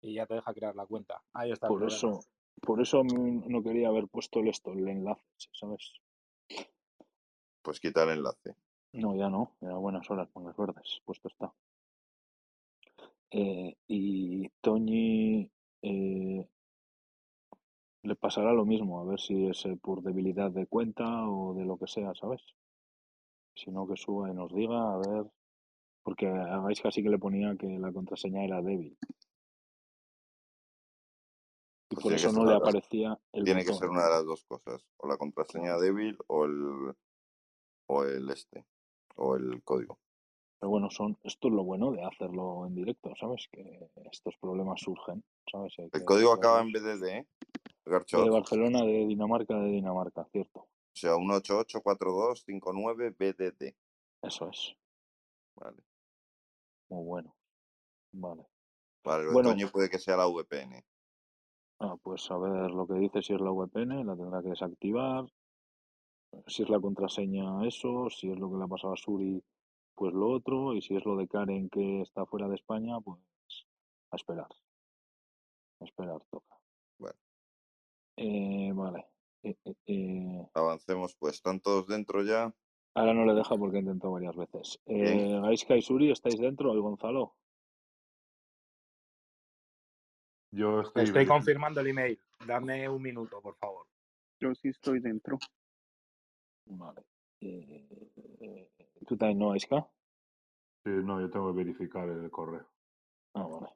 [0.00, 1.22] y ya te deja crear la cuenta.
[1.32, 1.96] Ahí está el Por problema.
[1.96, 2.20] eso,
[2.60, 5.92] por eso no quería haber puesto el esto, el enlace, ¿sabes?
[7.62, 8.54] Pues quita el enlace.
[8.92, 11.52] No, ya no, ya buenas horas, mangas verdes, puesto está.
[13.30, 15.50] Eh, y Toñi
[15.82, 16.48] eh,
[18.08, 21.64] le pasará lo mismo, a ver si es eh, por debilidad de cuenta o de
[21.64, 22.42] lo que sea, ¿sabes?
[23.54, 25.26] Si no, que suba y nos diga, a ver,
[26.02, 28.96] porque a Gaisca sí que le ponía que la contraseña era débil.
[31.90, 34.10] Y Pues por eso no le de las- aparecía el Tiene que ser una de
[34.10, 34.84] las dos cosas.
[34.98, 36.94] O la contraseña débil o el,
[37.86, 38.64] o el este.
[39.16, 39.98] O el código.
[40.60, 43.48] Pero bueno, son, esto es lo bueno de hacerlo en directo, ¿sabes?
[43.50, 45.72] Que estos problemas surgen, ¿sabes?
[45.78, 47.00] El código acaba en resolverlos.
[47.00, 47.26] BDD, ¿eh?
[47.88, 48.30] De.
[48.30, 50.60] Barcelona, de Dinamarca, de Dinamarca, cierto.
[50.60, 53.74] O sea, 1884259 BDD.
[54.22, 54.74] Eso es.
[55.56, 55.82] Vale.
[56.90, 57.34] Muy bueno.
[58.12, 58.46] Vale.
[59.04, 59.54] Vale, de Bueno.
[59.72, 60.84] Puede que sea la VPN.
[61.80, 65.26] Ah, pues a ver lo que dice si es la VPN, la tendrá que desactivar.
[66.46, 68.10] Si es la contraseña, eso.
[68.10, 69.42] Si es lo que le ha pasado a Suri,
[69.94, 70.74] pues lo otro.
[70.74, 73.20] Y si es lo de Karen que está fuera de España, pues
[74.10, 74.48] a esperar.
[75.80, 76.57] A esperar, toca.
[78.20, 79.06] Eh, vale.
[79.44, 81.36] Eh, eh, eh, Avancemos, pues.
[81.36, 82.52] ¿Están todos dentro ya?
[82.94, 84.80] Ahora no le deja porque he intentado varias veces.
[84.86, 86.74] Eh, Gaisca y Suri, ¿estáis dentro?
[86.74, 87.36] ¿Y Gonzalo?
[90.50, 91.04] Yo estoy.
[91.04, 92.20] Estoy confirmando el email.
[92.44, 93.86] Dame un minuto, por favor.
[94.40, 95.38] Yo sí estoy dentro.
[96.66, 97.02] Vale.
[97.40, 97.86] Eh,
[98.40, 98.70] eh,
[99.06, 99.88] ¿Tú también no, Gaisca?
[100.84, 102.66] Sí, no, yo tengo que verificar el correo.
[103.34, 103.68] Ah, vale.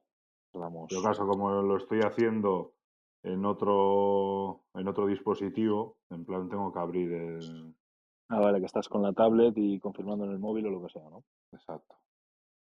[0.54, 0.90] Vamos.
[0.90, 2.74] En todo caso, como lo estoy haciendo
[3.22, 7.74] en otro, en otro dispositivo, en plan tengo que abrir el.
[8.28, 10.92] Ah, vale, que estás con la tablet y confirmando en el móvil o lo que
[10.92, 11.22] sea, ¿no?
[11.52, 11.96] Exacto.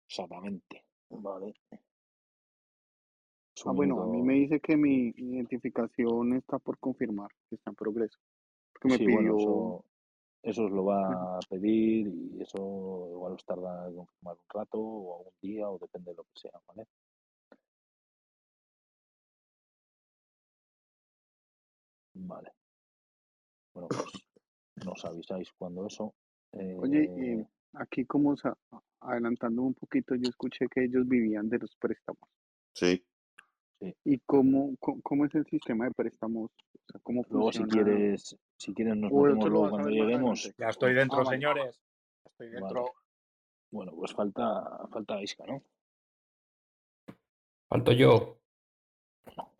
[0.08, 0.84] Exactamente.
[1.10, 1.54] Vale.
[3.66, 7.76] Ah, bueno, a mí me dice que mi identificación está por confirmar, que está en
[7.76, 8.18] progreso.
[8.72, 9.84] Porque me Sí, pidió, bueno, eso,
[10.42, 14.78] eso os lo va a pedir y eso igual os tarda en confirmar un rato
[14.80, 16.86] o un día o depende de lo que sea, ¿vale?
[22.26, 22.52] Vale.
[23.74, 26.14] Bueno, pues nos avisáis cuando eso.
[26.52, 28.34] oye, eh, eh, aquí como
[29.00, 32.28] adelantando un poquito, yo escuché que ellos vivían de los préstamos.
[32.74, 33.04] Sí.
[34.04, 36.50] ¿Y cómo, cómo, cómo es el sistema de préstamos?
[36.50, 37.84] O sea, ¿cómo luego si funciona?
[37.84, 40.52] quieres, si quieres nos metemos luego cuando lleguemos.
[40.58, 41.80] Ya estoy dentro, Ah, señores.
[42.26, 42.82] Estoy dentro.
[42.82, 42.92] Vale.
[43.70, 45.62] Bueno, pues falta, falta Isca, ¿no?
[47.68, 48.39] Falto yo.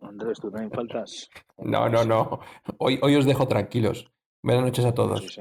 [0.01, 1.29] Andrés, tú también faltas.
[1.59, 2.41] No, no, no.
[2.79, 4.11] Hoy, hoy os dejo tranquilos.
[4.43, 5.39] Buenas noches a todos.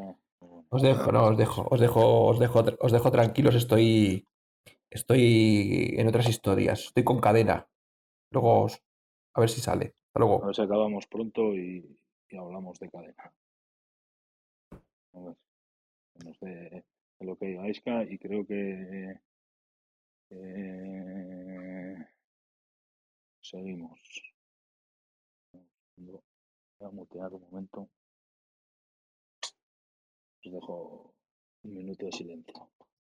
[0.70, 3.56] Os dejo, no, os dejo, os dejo, os dejo, os dejo tranquilos.
[3.56, 4.26] Estoy,
[4.90, 6.86] estoy en otras historias.
[6.86, 7.68] Estoy con cadena.
[8.32, 8.82] Luego, os-
[9.34, 9.96] a ver si sale.
[10.08, 10.46] Hasta A luego.
[10.46, 11.98] ver si acabamos pronto y,
[12.30, 13.34] y hablamos de cadena.
[15.14, 15.36] A ver,
[16.14, 16.86] que nos dé
[17.20, 19.16] el ok a y creo que
[20.32, 22.06] eh,
[23.50, 24.00] seguimos.
[25.98, 26.20] Voy
[26.82, 27.90] a mutear un momento.
[30.46, 31.13] Os dejo
[31.63, 32.54] un minuto de silencio.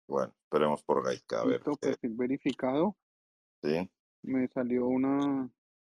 [0.08, 1.42] Bueno, esperemos por Gaika.
[1.42, 1.60] A ver.
[1.62, 2.96] Qué- perfil verificado.
[3.62, 3.90] Sí.
[4.22, 5.50] Me salió una,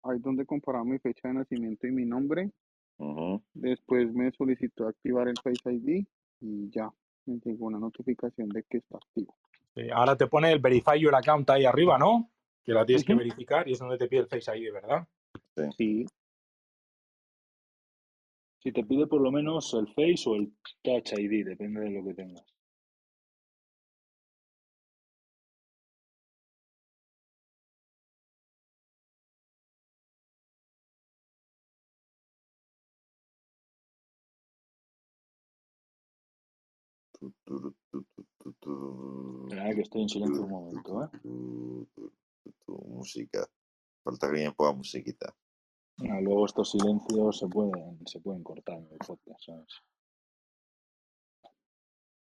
[0.04, 2.52] ahí donde comparaba mi fecha de nacimiento y mi nombre.
[2.98, 3.44] ujú.
[3.54, 6.06] Después me solicitó activar el Face ID
[6.42, 6.90] y ya
[7.26, 9.36] me llegó una notificación de que está activo.
[9.76, 12.32] Sí, ahora te pone el Verify Your Account ahí arriba, ¿no?
[12.68, 15.08] Que la tienes que verificar y es donde te pide el Face ID, ¿verdad?
[15.78, 16.06] Sí,
[18.62, 20.52] Si te pide por lo menos el Face o el
[20.84, 22.44] Touch ID, depende de lo que tengas.
[39.50, 41.10] Espera, que estoy en silencio un momento, ¿eh?
[42.66, 43.48] Tu, Música.
[44.04, 45.34] Falta que me ponga musiquita.
[46.00, 49.82] Ah, luego estos silencios se pueden, se pueden cortar en el podcast, ¿sabes?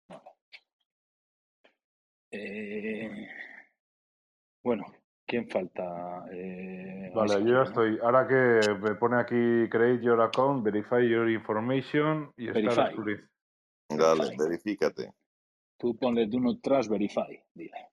[0.09, 0.29] Vale.
[2.31, 3.27] Eh,
[4.63, 4.85] bueno,
[5.25, 6.25] ¿quién falta?
[6.31, 7.63] Eh, Vale, yo ya ¿no?
[7.63, 7.99] estoy.
[8.01, 13.29] Ahora que me pone aquí create your account, verify your information y Zurich.
[13.89, 15.13] Dale, verifícate.
[15.77, 17.90] Tú ponle do not trust verify, dile.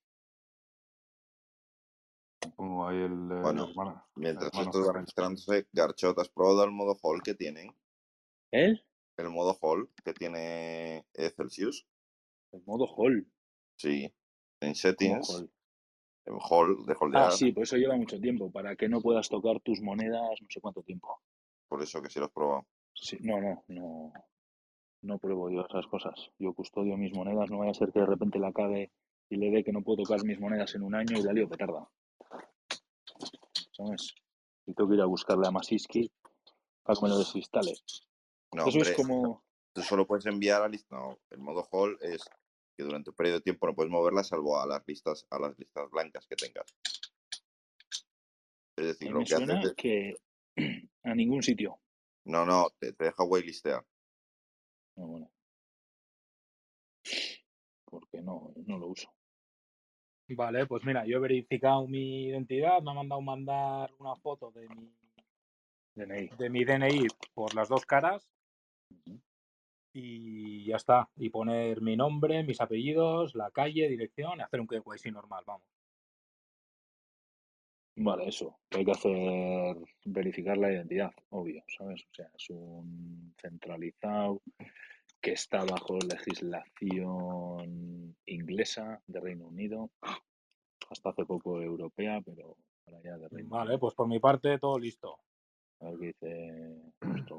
[2.56, 4.04] Pongo ahí el, el Bueno, hermano.
[4.16, 5.00] Mientras hermano esto va Ferrer.
[5.00, 7.74] registrándose, Garchot, ¿has probado el modo Hall que tienen?
[8.50, 8.84] ¿El?
[9.16, 11.04] El modo Hall que tiene
[11.36, 11.86] Celsius.
[12.52, 13.26] El modo hall.
[13.76, 14.04] Sí.
[14.60, 15.50] En ¿Cómo settings, hall?
[16.26, 17.28] en Hall, de holdear.
[17.28, 20.46] Ah, sí, pues eso lleva mucho tiempo, para que no puedas tocar tus monedas no
[20.48, 21.20] sé cuánto tiempo.
[21.68, 22.66] Por eso que sí lo has probado.
[22.94, 24.12] Sí, no, no, no,
[25.02, 26.30] no pruebo yo esas cosas.
[26.38, 28.90] Yo custodio mis monedas, no vaya a ser que de repente la cague
[29.30, 31.48] y le dé que no puedo tocar mis monedas en un año y la lío
[31.48, 31.88] petarda.
[33.72, 34.14] ¿Sabes?
[34.66, 36.10] Y tengo que ir a buscarle a Masiski
[36.82, 37.72] para que me lo desinstale.
[38.52, 39.44] No, Eso hombre, es como...
[39.72, 40.96] tú solo puedes enviar a lista.
[40.96, 42.22] No, el modo Hall es
[42.76, 45.58] que durante un periodo de tiempo no puedes moverla salvo a las listas, a las
[45.58, 46.74] listas blancas que tengas.
[48.76, 50.16] Es decir, lo me que haces suena es- que
[51.02, 51.80] a ningún sitio.
[52.24, 53.84] No, no, te, te deja whitelistear.
[54.96, 55.30] No, bueno.
[57.84, 59.12] Porque no, no lo uso.
[60.30, 64.68] Vale, pues mira, yo he verificado mi identidad, me ha mandado mandar una foto de
[64.68, 64.92] mi,
[65.94, 66.28] DNI.
[66.36, 68.28] de mi DNI por las dos caras
[69.92, 71.08] y ya está.
[71.16, 75.66] Y poner mi nombre, mis apellidos, la calle, dirección y hacer un KYC normal, vamos.
[77.96, 78.58] Vale, eso.
[78.70, 82.04] Hay que hacer verificar la identidad, obvio, ¿sabes?
[82.04, 84.40] O sea, es un centralizado
[85.20, 89.90] que está bajo legislación inglesa de Reino Unido,
[90.90, 92.56] hasta hace poco europea, pero
[92.86, 93.80] ahora ya de Reino Vale, Unido.
[93.80, 95.18] pues por mi parte todo listo.
[95.80, 96.76] A ver qué dice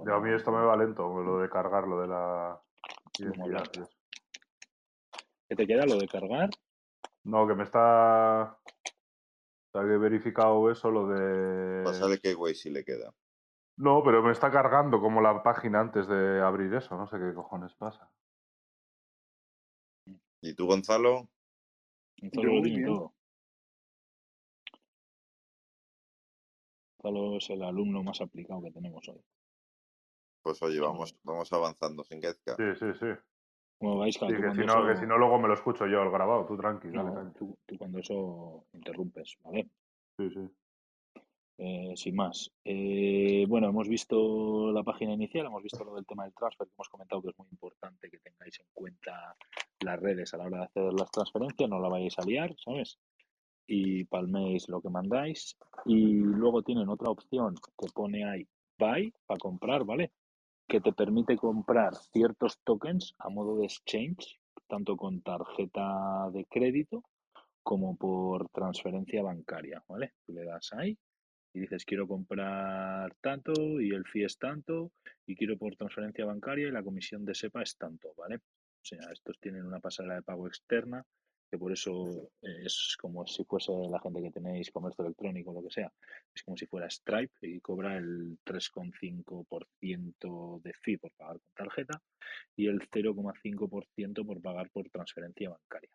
[0.06, 2.62] Ya, a mí esto me va lento, lo de cargar, lo de la
[3.18, 3.64] identidad.
[5.48, 6.50] ¿Qué te queda lo de cargar?
[7.24, 8.54] No, que me está.
[8.54, 8.60] O
[9.72, 12.20] sea, que he verificado eso, lo de.
[12.22, 13.14] Que güey si le queda.
[13.80, 16.98] No, pero me está cargando como la página antes de abrir eso.
[16.98, 18.12] No sé qué cojones pasa.
[20.42, 21.30] ¿Y tú, Gonzalo?
[22.22, 22.86] Gonzalo Yo lo muy tiene bien.
[22.94, 23.14] todo.
[26.98, 29.24] Gonzalo es el alumno más aplicado que tenemos hoy.
[30.42, 32.58] Pues oye, vamos, vamos avanzando sin quezca.
[32.58, 33.08] Sí, sí, sí.
[33.78, 36.12] Como vais, Sí, que si, no, que si no, luego me lo escucho yo el
[36.12, 36.46] grabado.
[36.46, 37.32] Tú tranqui, dale, no, dale.
[37.32, 39.70] tú, tú cuando eso interrumpes, ¿vale?
[40.18, 40.50] Sí, sí.
[41.62, 42.50] Eh, sin más.
[42.64, 46.88] Eh, bueno, hemos visto la página inicial, hemos visto lo del tema del transfer, hemos
[46.88, 49.36] comentado que es muy importante que tengáis en cuenta
[49.82, 52.98] las redes a la hora de hacer las transferencias, no la vayáis a liar, ¿sabes?
[53.68, 55.58] Y palméis lo que mandáis.
[55.86, 58.48] Y luego tienen otra opción que pone ahí,
[58.78, 60.14] buy, para comprar, ¿vale?
[60.66, 64.40] Que te permite comprar ciertos tokens a modo de exchange,
[64.70, 67.04] tanto con tarjeta de crédito
[67.64, 70.14] como por transferencia bancaria, ¿vale?
[70.28, 70.98] Le das ahí
[71.54, 74.92] y dices quiero comprar tanto y el fee es tanto
[75.26, 78.38] y quiero por transferencia bancaria y la comisión de SEPA es tanto, ¿vale?
[78.38, 81.06] O sea, estos tienen una pasarela de pago externa
[81.50, 85.56] que por eso eh, es como si fuese la gente que tenéis comercio electrónico o
[85.56, 85.92] lo que sea,
[86.34, 92.02] es como si fuera Stripe y cobra el 3,5% de fee por pagar con tarjeta
[92.56, 95.90] y el 0,5% por pagar por transferencia bancaria.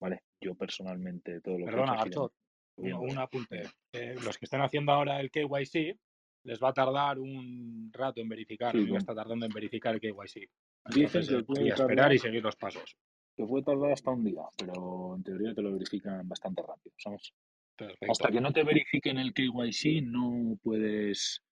[0.00, 2.32] Vale, yo personalmente todo lo que he hecho
[2.76, 3.62] un, apunte.
[3.92, 5.96] Eh, los que estén haciendo ahora el KYC
[6.44, 8.72] les va a tardar un rato en verificar.
[8.72, 10.48] Sí, está tardando en verificar el KYC.
[10.86, 12.96] Dicen Entonces, que eh, puede podría esperar tardar y seguir los pasos.
[13.36, 17.32] que puede tardar hasta un día, pero en teoría te lo verifican bastante rápido, ¿sabes?
[17.76, 18.12] Perfecto.
[18.12, 21.42] Hasta que no te verifiquen el KYC no puedes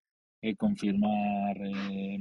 [0.42, 2.18] eh, confirmar eh,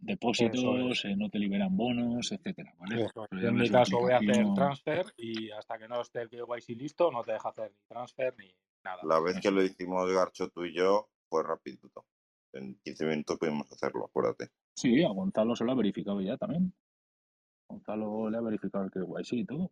[0.00, 3.04] depósitos, eh, no te liberan bonos, etcétera, ¿vale?
[3.04, 3.12] Es.
[3.14, 6.76] Yo en mi caso voy a hacer transfer y hasta que no esté el KYC
[6.76, 9.02] listo no te deja hacer ni transfer ni nada.
[9.04, 12.06] La vez que lo hicimos Garcho tú y yo fue rapidito.
[12.52, 14.50] En 15 minutos pudimos hacerlo, acuérdate.
[14.74, 16.72] Sí, a Gonzalo se lo ha verificado ya también.
[17.68, 19.70] Gonzalo le ha verificado el KYC y todo.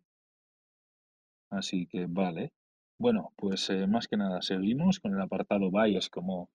[1.49, 2.51] Así que vale.
[2.97, 6.49] Bueno, pues eh, más que nada seguimos con el apartado Buy, es como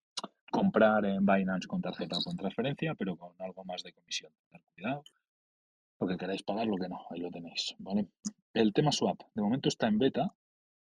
[0.51, 4.33] comprar en Binance con tarjeta o con transferencia, pero con algo más de comisión.
[4.75, 5.05] Cuidado.
[6.01, 7.75] Lo que queráis pagar, lo que no, ahí lo tenéis.
[8.55, 10.35] El tema swap, de momento está en beta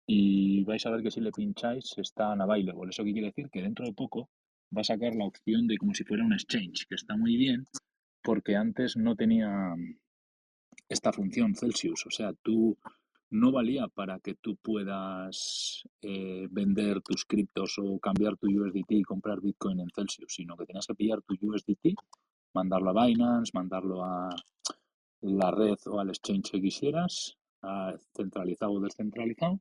[0.06, 2.90] y vais a ver que si le pincháis está en available.
[2.90, 4.30] Eso qué quiere decir que dentro de poco
[4.76, 7.66] va a sacar la opción de como si fuera un exchange, que está muy bien
[8.28, 9.74] porque antes no tenía
[10.90, 12.06] esta función Celsius.
[12.06, 12.78] O sea, tú
[13.30, 19.04] no valía para que tú puedas eh, vender tus criptos o cambiar tu USDT y
[19.04, 21.96] comprar Bitcoin en Celsius, sino que tenías que pillar tu USDT,
[22.54, 24.30] mandarlo a Binance, mandarlo a
[25.22, 29.60] la red o al exchange que quisieras, a centralizado o descentralizado,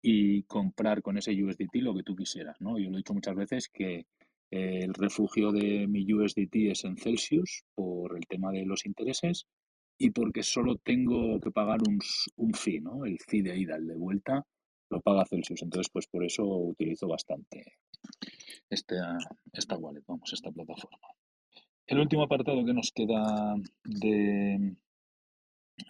[0.00, 2.78] y comprar con ese USDT lo que tú quisieras, ¿no?
[2.78, 4.06] Yo lo he dicho muchas veces que
[4.50, 9.46] el refugio de mi USDT es en Celsius por el tema de los intereses
[9.98, 11.98] y porque solo tengo que pagar un,
[12.36, 13.04] un fee, ¿no?
[13.04, 14.46] El fee de ida, el de vuelta,
[14.90, 15.62] lo paga Celsius.
[15.62, 17.64] Entonces, pues por eso utilizo bastante
[18.70, 19.18] esta,
[19.52, 21.08] esta wallet, vamos, esta plataforma.
[21.86, 24.76] El último apartado que nos queda de,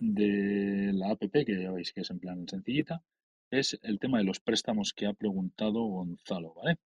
[0.01, 3.03] de la app, que ya veis que es en plan sencillita,
[3.51, 6.79] es el tema de los préstamos que ha preguntado Gonzalo, ¿vale?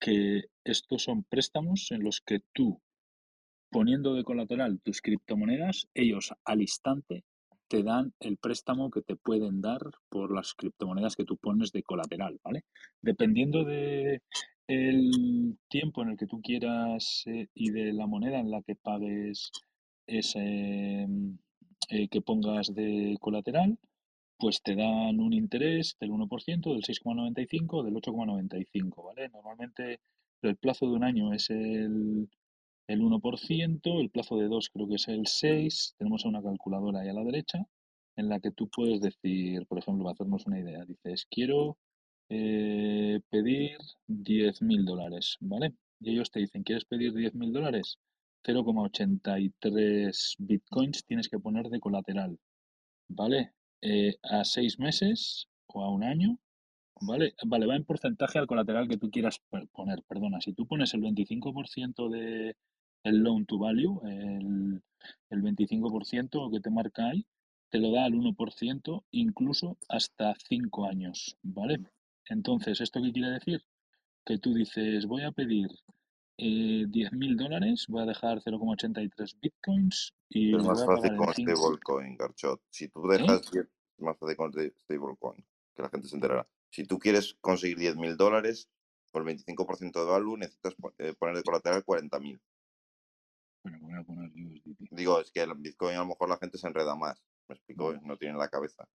[0.00, 2.80] Que estos son préstamos en los que tú
[3.70, 7.24] poniendo de colateral tus criptomonedas, ellos al instante
[7.68, 11.82] te dan el préstamo que te pueden dar por las criptomonedas que tú pones de
[11.82, 12.64] colateral, ¿vale?
[13.02, 14.22] Dependiendo de
[14.66, 18.74] el tiempo en el que tú quieras eh, y de la moneda en la que
[18.74, 19.50] pagues
[20.06, 21.06] ese
[21.90, 23.78] eh, que pongas de colateral,
[24.38, 29.28] pues te dan un interés del 1%, del 6,95, del 8,95, ¿vale?
[29.30, 30.00] Normalmente
[30.42, 32.28] el plazo de un año es el
[32.88, 37.08] el 1%, el plazo de 2 creo que es el 6, tenemos una calculadora ahí
[37.08, 37.58] a la derecha
[38.16, 41.78] en la que tú puedes decir, por ejemplo, para hacernos una idea, dices, quiero
[42.30, 43.78] eh, pedir
[44.08, 45.74] 10.000 dólares, ¿vale?
[46.00, 47.98] Y ellos te dicen, ¿quieres pedir 10.000 dólares?
[48.44, 52.38] 0,83 bitcoins tienes que poner de colateral,
[53.08, 53.52] ¿vale?
[53.82, 56.38] Eh, a seis meses o a un año
[57.00, 59.40] Vale, vale, va en porcentaje al colateral que tú quieras
[59.72, 60.02] poner.
[60.08, 62.56] Perdona, si tú pones el 25% de,
[63.04, 64.82] el loan to value, el,
[65.30, 67.26] el 25% que te marca ahí,
[67.70, 71.80] te lo da al 1%, incluso hasta 5 años, ¿vale?
[72.28, 73.62] Entonces, ¿esto qué quiere decir?
[74.24, 75.68] Que tú dices, voy a pedir
[76.38, 81.28] eh, 10.000 dólares, voy a dejar 0,83 bitcoins y es más voy a fácil con
[81.28, 81.56] en 5.
[81.56, 82.60] stablecoin, Garchot.
[82.70, 83.18] Si tú ¿Eh?
[83.18, 85.44] dejas 10, es más fácil con stablecoin,
[85.74, 86.48] que la gente se enterará.
[86.70, 88.68] Si tú quieres conseguir 10.000 dólares,
[89.10, 92.38] por el 25% de value necesitas eh, poner de colateral 40.000.
[93.62, 94.90] Bueno, voy a poner USDT.
[94.92, 97.22] Digo, es que el Bitcoin a lo mejor la gente se enreda más.
[97.48, 98.00] Me explico, Vale.
[98.02, 98.88] no tiene en la cabeza.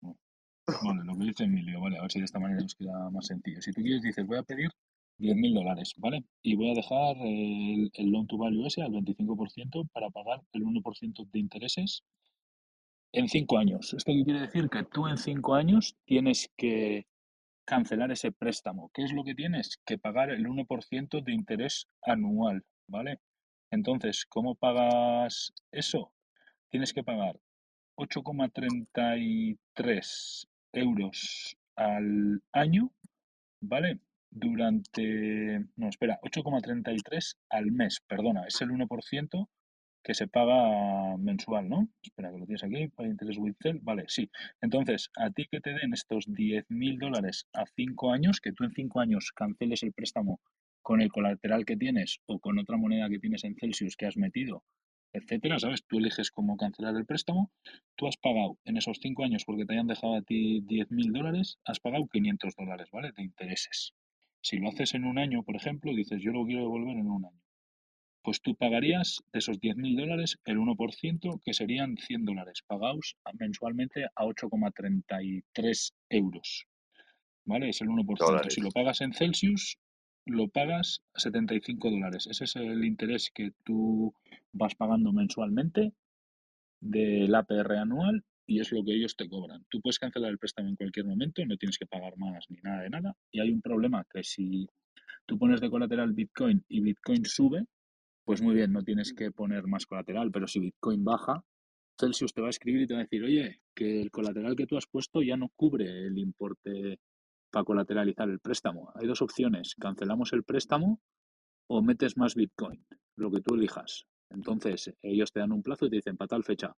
[0.00, 3.26] Vale, lo que dice Emilio, vale, a ver si de esta manera nos queda más
[3.26, 3.60] sencillo.
[3.60, 4.70] Si tú quieres, dices, voy a pedir
[5.18, 6.24] 10.000 dólares, ¿vale?
[6.42, 10.62] Y voy a dejar el, el loan to value ese al 25% para pagar el
[10.62, 12.04] 1% de intereses
[13.12, 13.92] en 5 años.
[13.92, 14.68] ¿Esto qué quiere decir?
[14.68, 17.06] Que tú en 5 años tienes que
[17.64, 18.90] cancelar ese préstamo.
[18.94, 19.78] ¿Qué es lo que tienes?
[19.84, 23.20] Que pagar el 1% de interés anual, ¿vale?
[23.72, 26.12] Entonces, ¿cómo pagas eso?
[26.68, 27.40] Tienes que pagar
[27.96, 32.92] 8,33 euros al año,
[33.62, 33.98] ¿vale?
[34.30, 39.48] Durante, no, espera, 8,33 al mes, perdona, es el 1%
[40.02, 41.88] que se paga mensual, ¿no?
[42.02, 44.30] Espera, que lo tienes aquí, para interés withheld, vale, sí.
[44.60, 48.72] Entonces, a ti que te den estos 10.000 dólares a 5 años, que tú en
[48.72, 50.42] 5 años canceles el préstamo
[50.82, 54.16] con el colateral que tienes o con otra moneda que tienes en Celsius que has
[54.16, 54.64] metido,
[55.12, 55.84] etcétera, ¿sabes?
[55.86, 57.50] Tú eliges cómo cancelar el préstamo,
[57.96, 61.58] tú has pagado en esos 5 años porque te hayan dejado a ti 10.000 dólares,
[61.64, 63.12] has pagado 500 dólares, ¿vale?
[63.16, 63.92] De intereses.
[64.42, 67.24] Si lo haces en un año, por ejemplo, dices, yo lo quiero devolver en un
[67.26, 67.38] año
[68.24, 73.32] pues tú pagarías de esos 10.000 dólares el 1%, que serían 100 dólares, pagados a-
[73.32, 76.66] mensualmente a 8,33 euros.
[77.44, 77.70] ¿Vale?
[77.70, 78.16] Es el 1%.
[78.24, 78.58] Si Dólares.
[78.58, 79.76] lo pagas en Celsius,
[80.26, 82.26] lo pagas a 75 dólares.
[82.30, 84.14] Ese es el interés que tú
[84.52, 85.92] vas pagando mensualmente
[86.80, 89.64] del APR anual y es lo que ellos te cobran.
[89.68, 92.82] Tú puedes cancelar el préstamo en cualquier momento, no tienes que pagar más ni nada
[92.82, 93.16] de nada.
[93.30, 94.68] Y hay un problema que si
[95.26, 97.64] tú pones de colateral Bitcoin y Bitcoin sube,
[98.24, 101.44] pues muy bien, no tienes que poner más colateral, pero si Bitcoin baja,
[101.98, 104.66] Celsius te va a escribir y te va a decir, oye, que el colateral que
[104.66, 106.98] tú has puesto ya no cubre el importe
[107.52, 108.90] para colateralizar el préstamo.
[108.96, 111.00] Hay dos opciones, cancelamos el préstamo
[111.68, 112.84] o metes más Bitcoin,
[113.16, 114.06] lo que tú elijas.
[114.30, 116.74] Entonces, ellos te dan un plazo y te dicen, para tal fecha,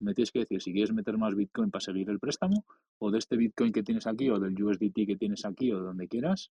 [0.00, 2.64] me tienes que decir si quieres meter más Bitcoin para seguir el préstamo
[2.98, 5.84] o de este Bitcoin que tienes aquí o del USDT que tienes aquí o de
[5.86, 6.52] donde quieras,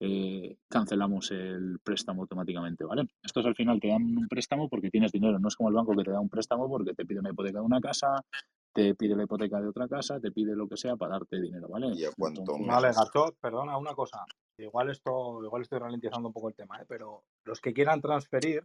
[0.00, 3.06] eh, cancelamos el préstamo automáticamente, ¿vale?
[3.22, 5.94] Estos al final te dan un préstamo porque tienes dinero, no es como el banco
[5.94, 8.24] que te da un préstamo porque te pide una hipoteca de una casa,
[8.72, 11.68] te pide la hipoteca de otra casa, te pide lo que sea para darte dinero,
[11.68, 11.88] ¿vale?
[11.94, 12.66] ¿Y a cuánto Entonces?
[12.66, 14.24] Vale, Garchot, perdona una cosa.
[14.56, 16.84] Igual esto, igual estoy ralentizando un poco el tema, ¿eh?
[16.86, 18.62] pero los que quieran transferir,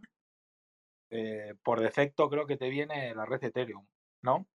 [1.09, 3.85] eh, por defecto creo que te viene la red Ethereum,
[4.23, 4.47] ¿no?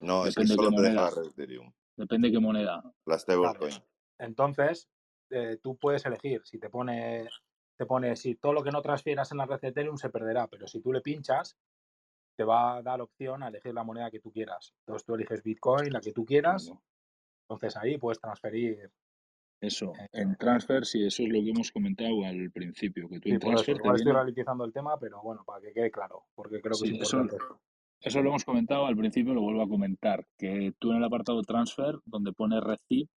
[0.00, 1.22] No, es que Depende solo qué te deja la moneda.
[1.22, 1.72] red Ethereum.
[1.96, 2.76] Depende qué moneda.
[2.76, 3.18] La Claro.
[3.18, 3.74] stablecoin.
[4.18, 4.88] Entonces,
[5.30, 7.28] eh, tú puedes elegir si te pone,
[7.76, 10.46] te pone, si todo lo que no transfieras en la red de Ethereum se perderá,
[10.48, 11.56] pero si tú le pinchas,
[12.36, 14.74] te va a dar opción a elegir la moneda que tú quieras.
[14.80, 16.72] Entonces tú eliges Bitcoin, la que tú quieras,
[17.48, 18.90] entonces ahí puedes transferir.
[19.60, 23.28] Eso, eh, en transfer, sí, eso es lo que hemos comentado al principio, que tú
[23.28, 24.12] sí, en por eso, transfer te estoy viene...
[24.12, 27.20] ralentizando el tema, pero bueno, para que quede claro, porque creo que es Sí, eso,
[27.20, 27.36] importante
[28.00, 31.42] eso lo hemos comentado al principio, lo vuelvo a comentar, que tú en el apartado
[31.42, 33.08] transfer, donde pone receive,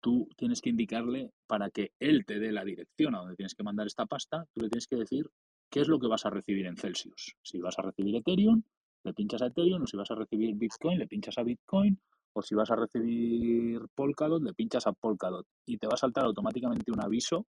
[0.00, 3.62] tú tienes que indicarle para que él te dé la dirección a donde tienes que
[3.64, 5.28] mandar esta pasta, tú le tienes que decir
[5.70, 7.36] qué es lo que vas a recibir en Celsius.
[7.42, 8.62] Si vas a recibir Ethereum,
[9.04, 11.98] le pinchas a Ethereum, o si vas a recibir Bitcoin, le pinchas a Bitcoin,
[12.32, 15.46] o si vas a recibir Polkadot, le pinchas a Polkadot.
[15.66, 17.46] Y te va a saltar automáticamente un aviso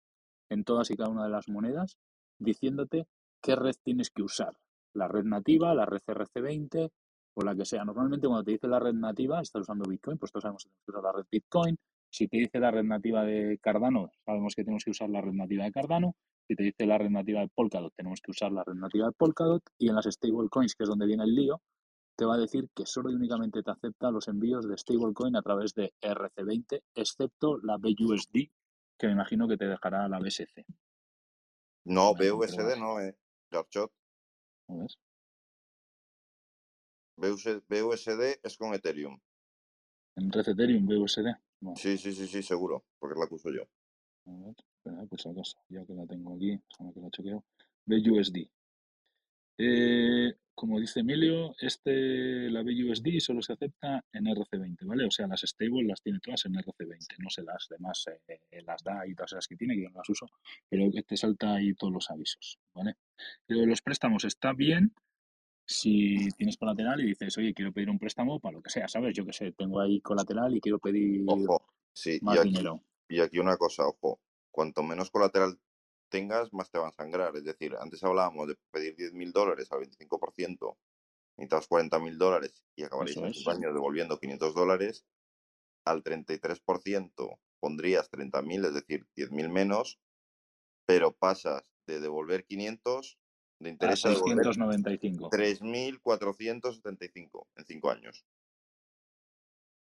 [0.48, 1.96] en todas y cada una de las monedas
[2.38, 3.06] diciéndote
[3.42, 4.56] qué red tienes que usar.
[4.94, 6.90] La red nativa, la red RC20
[7.34, 7.84] o la que sea.
[7.84, 11.02] Normalmente cuando te dice la red nativa, estás usando Bitcoin, pues todos sabemos que usar
[11.02, 11.78] la red Bitcoin.
[12.10, 15.32] Si te dice la red nativa de Cardano, sabemos que tenemos que usar la red
[15.32, 16.16] nativa de Cardano.
[16.46, 19.12] Si te dice la red nativa de Polkadot, tenemos que usar la red nativa de
[19.12, 19.62] Polkadot.
[19.78, 21.60] Y en las stablecoins, que es donde viene el lío,
[22.16, 25.42] te va a decir que solo y únicamente te acepta los envíos de stablecoin a
[25.42, 28.50] través de RC20, excepto la BUSD,
[28.98, 30.64] que me imagino que te dejará la BSC.
[31.84, 33.16] No, Vale, BUSD no, eh.
[33.50, 33.92] Garchot.
[34.68, 34.98] BUS-
[37.16, 39.18] BUSD es con Ethereum.
[40.16, 41.26] En Red Ethereum, BUSD.
[41.60, 43.62] Bueno, Sí, sí, sí, sí, seguro, porque la que uso yo.
[44.26, 47.44] a ver, espera, si acaso, ya que la tengo aquí, déjame que la chequeo.
[47.86, 48.48] BUSD.
[49.60, 55.04] Eh, como dice Emilio, este, la BUSD solo se acepta en RC20, ¿vale?
[55.06, 58.82] O sea, las stable las tiene todas en RC20, no se las demás eh, las
[58.82, 60.28] da y todas las que tiene, que yo no las uso,
[60.68, 62.96] pero te salta ahí todos los avisos, ¿vale?
[63.48, 64.92] De los préstamos está bien
[65.68, 69.14] si tienes colateral y dices, oye, quiero pedir un préstamo para lo que sea, ¿sabes?
[69.14, 71.62] Yo qué sé, tengo ahí colateral y quiero pedir Ojo,
[71.92, 72.82] sí, y más aquí, dinero.
[73.06, 74.18] y aquí una cosa, ojo.
[74.50, 75.60] Cuanto menos colateral
[76.08, 77.36] tengas, más te van a sangrar.
[77.36, 80.76] Es decir, antes hablábamos de pedir 10.000 dólares al 25%,
[81.36, 83.34] necesitas 40.000 dólares y acabaréis en.
[83.34, 85.04] 5 años devolviendo 500 dólares.
[85.84, 90.00] Al 33% pondrías 30.000, es decir, 10.000 menos,
[90.86, 93.18] pero pasas de devolver 500
[93.60, 95.30] de interés a devolver 695.
[95.30, 98.24] 3.475 en 5 años.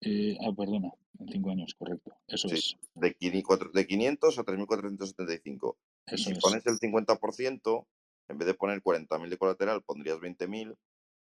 [0.02, 2.16] Eh, ah, perdona, en cinco años, correcto.
[2.26, 5.76] Eso Sí, es, de, quini- cuatro- de 500 a 3.475.
[6.06, 6.38] Y eso si es.
[6.40, 7.86] pones el 50%,
[8.28, 10.74] en vez de poner 40.000 de colateral, pondrías 20.000,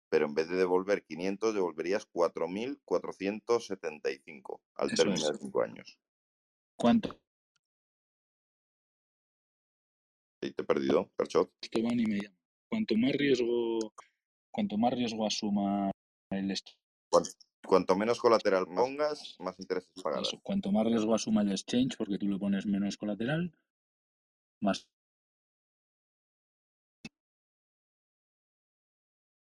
[0.10, 5.32] pero en vez de devolver 500, devolverías 4.475 al Eso término es.
[5.32, 5.98] de 5 años.
[6.78, 7.20] ¿Cuánto?
[10.44, 11.52] ¿Y te he perdido, Carchot?
[11.72, 12.20] Que van y me.
[12.70, 13.94] Cuanto más riesgo,
[14.52, 15.92] cuanto más riesgo asuma
[16.32, 16.54] el
[17.10, 17.24] Cuan-
[17.66, 20.28] Cuanto menos colateral pongas, más intereses pagarás.
[20.30, 23.54] eso, cuanto más riesgo asuma el exchange, porque tú le pones menos colateral,
[24.62, 24.88] más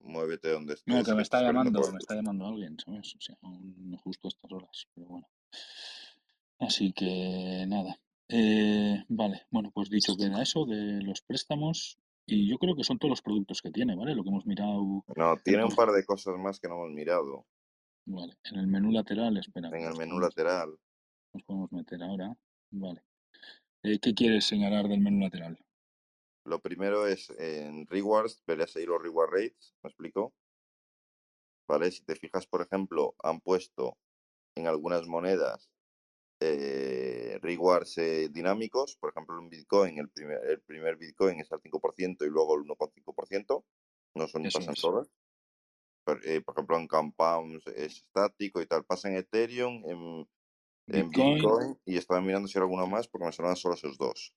[0.00, 3.14] Muévete donde No, estés, que me que está llamando, me está llamando alguien, ¿sabes?
[3.16, 5.28] O sea, aún no justo a estas horas, pero bueno.
[6.60, 7.98] Así que nada.
[8.28, 12.98] Eh, vale, bueno, pues dicho queda eso de los préstamos y yo creo que son
[12.98, 14.14] todos los productos que tiene, ¿vale?
[14.14, 16.90] Lo que hemos mirado No, en, tiene un par de cosas más que no hemos
[16.90, 17.46] mirado
[18.04, 20.76] vale, en el menú lateral, espera, en el menú lateral.
[21.32, 22.36] nos podemos meter ahora.
[22.70, 23.02] Vale.
[23.84, 25.58] Eh, ¿qué quieres señalar del menú lateral?
[26.44, 30.34] Lo primero es en rewards, verás ahí los reward rates, ¿me explico?
[31.68, 31.90] ¿Vale?
[31.90, 33.96] Si te fijas, por ejemplo, han puesto
[34.56, 35.70] en algunas monedas
[36.40, 41.60] eh, rewards eh, dinámicos, por ejemplo, en Bitcoin, el primer, el primer Bitcoin es al
[41.60, 43.64] 5% y luego el 1,5%,
[44.14, 45.10] no son Eso pasan todas.
[46.04, 50.28] Por, eh, por ejemplo, en Compounds es estático y tal, pasa en Ethereum, en,
[50.88, 54.34] en Bitcoin, y estaba mirando si era alguna más porque me sonaban solo esos dos.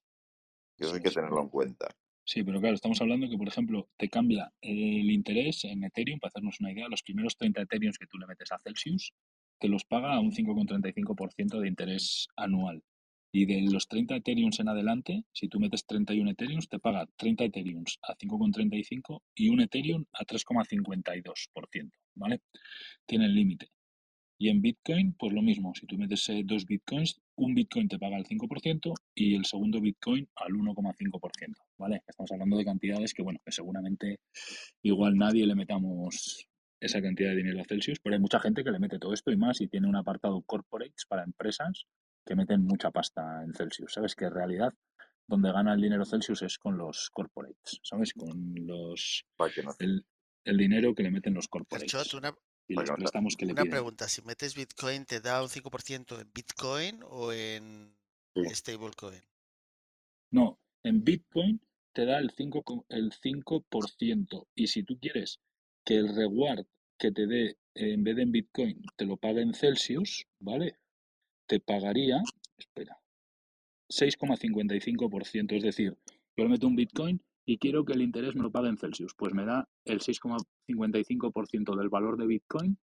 [0.78, 1.88] Y eso hay que tenerlo en cuenta.
[2.24, 6.30] Sí, pero claro, estamos hablando que, por ejemplo, te cambia el interés en Ethereum, para
[6.30, 9.14] hacernos una idea, los primeros 30 Ethereums que tú le metes a Celsius,
[9.60, 12.84] te los paga a un 5,35% de interés anual.
[13.32, 17.44] Y de los 30 Ethereums en adelante, si tú metes 31 Ethereums, te paga 30
[17.46, 22.42] Ethereums a 5,35 y un Ethereum a 3,52%, ¿vale?
[23.06, 23.70] Tiene el límite.
[24.42, 25.76] Y en Bitcoin, pues lo mismo.
[25.76, 29.82] Si tú metes eh, dos Bitcoins, un Bitcoin te paga el 5% y el segundo
[29.82, 32.02] Bitcoin al 1,5%, ¿vale?
[32.08, 34.22] Estamos hablando de cantidades que, bueno, que seguramente
[34.82, 36.49] igual nadie le metamos
[36.80, 39.32] esa cantidad de dinero a Celsius, pero hay mucha gente que le mete todo esto
[39.32, 41.86] y más y tiene un apartado corporates para empresas
[42.26, 43.94] que meten mucha pasta en Celsius.
[43.94, 44.16] ¿Sabes?
[44.16, 44.74] Que en realidad
[45.28, 48.14] donde gana el dinero Celsius es con los corporates, ¿sabes?
[48.14, 49.26] Con los
[49.80, 50.06] el,
[50.46, 52.14] el dinero que le meten los Garchot, corporates.
[52.16, 52.34] una,
[52.68, 53.72] y Para los que no sea- préstamos que le Una piden.
[53.72, 57.96] pregunta, si metes Bitcoin, ¿te da un 5% en Bitcoin o en
[58.36, 58.56] Sí.
[58.56, 59.22] stablecoin?
[60.32, 61.62] No, en Bitcoin
[61.94, 65.40] te da el 5, co- el 5% y si tú quieres
[65.86, 66.66] que el reward
[66.98, 70.78] que te dé eh, en vez de en Bitcoin te lo pague en Celsius, ¿vale?
[71.48, 72.22] Te pagaría,
[72.58, 73.00] espera,
[73.90, 75.98] 6,55%, es decir,
[76.38, 79.16] yo le meto un Bitcoin y quiero que el interés me lo pague en Celsius,
[79.16, 82.78] pues me da el 6,55% del valor de Bitcoin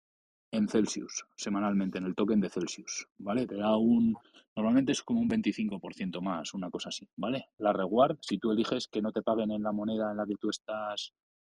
[0.51, 3.47] en Celsius, semanalmente, en el token de Celsius, ¿vale?
[3.47, 4.15] Te da un,
[4.55, 7.47] normalmente es como un 25% más, una cosa así, ¿vale?
[7.57, 10.35] La reward, si tú eliges que no te paguen en la moneda en la que
[10.35, 11.11] tú estás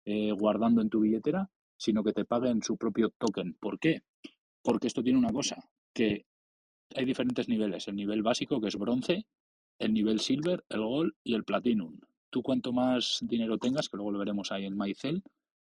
[0.06, 3.56] eh, guardando en tu billetera, sino que te paguen su propio token.
[3.60, 4.04] ¿Por qué?
[4.62, 5.58] Porque esto tiene una cosa,
[5.94, 6.26] que
[6.96, 9.26] hay diferentes niveles, el nivel básico, que es bronce,
[9.80, 12.00] el nivel silver, el gold y el platinum.
[12.30, 15.24] Tú cuanto más dinero tengas, que luego lo veremos ahí en MyCell,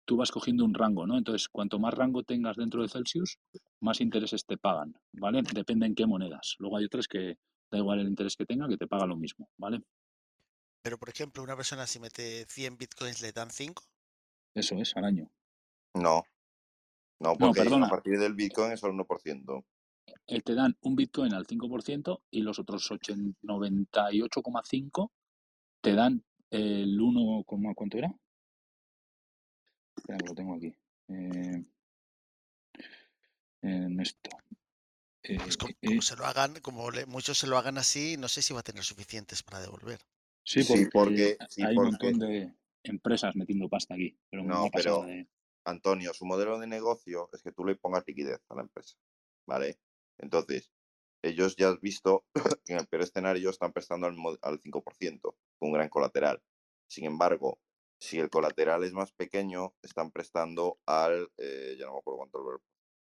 [0.04, 1.16] tú vas cogiendo un rango, ¿no?
[1.18, 3.38] Entonces, cuanto más rango tengas dentro de Celsius,
[3.80, 5.42] más intereses te pagan, ¿vale?
[5.54, 6.56] Depende en qué monedas.
[6.58, 7.38] Luego hay otras que
[7.70, 9.82] da igual el interés que tenga, que te paga lo mismo, ¿vale?
[10.82, 13.84] Pero, por ejemplo, una persona si mete 100 Bitcoins le dan 5.
[14.54, 15.30] Eso es, al año.
[15.94, 16.24] No,
[17.20, 19.64] no, porque a partir del Bitcoin es el 1%.
[20.26, 25.12] Eh, te dan un Bitcoin al 5% y los otros 80 98,5
[25.80, 28.12] te dan el 1, coma- ¿cuánto era?
[29.96, 30.74] Espera, que lo tengo aquí.
[31.08, 31.64] Eh,
[33.62, 34.30] en esto.
[35.22, 38.16] Eh, Pues como, eh, eh, se lo hagan, como le- muchos se lo hagan así,
[38.16, 40.00] no sé si va a tener suficientes para devolver.
[40.44, 45.02] sí, Sí, porque, sí, hay un montón de empresas metiendo pasta aquí, pero No, pero-
[45.04, 45.28] de...
[45.66, 48.96] Antonio, su modelo de negocio es que tú le pongas liquidez a la empresa,
[49.46, 49.78] ¿vale?
[50.18, 50.72] Entonces,
[51.22, 52.24] ellos ya has visto
[52.64, 56.42] que en el peor escenario están prestando al, mo- al 5%, con un gran colateral.
[56.90, 57.60] Sin embargo,
[58.00, 62.38] si el colateral es más pequeño, están prestando al, eh, ya no me acuerdo cuánto
[62.38, 62.62] el verbo.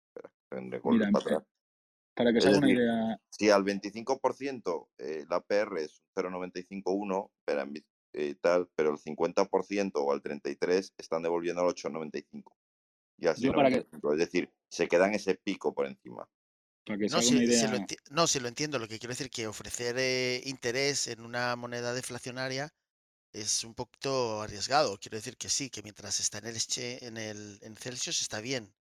[0.08, 1.48] Espera, tendré que volver Mira, para eh, atrás.
[2.14, 7.30] para que se haga una idea, Si al 25% eh, la PR es un 0,951,
[7.46, 7.72] pero, en
[8.14, 12.52] eh, tal, pero el 50% o al 33% están devolviendo al 8,95.
[13.18, 14.12] Y al Yo para que- 6,95.
[14.12, 16.28] Es decir, se quedan ese pico por encima.
[16.84, 17.70] para que se No si, una si idea...
[17.70, 18.78] lo enti- no, si lo entiendo.
[18.78, 22.72] Lo que quiero decir que ofrecer eh, interés en una moneda deflacionaria
[23.32, 24.98] es un poquito arriesgado.
[24.98, 26.56] Quiero decir que sí, que mientras está en el,
[27.02, 28.74] en el en Celsius está bien.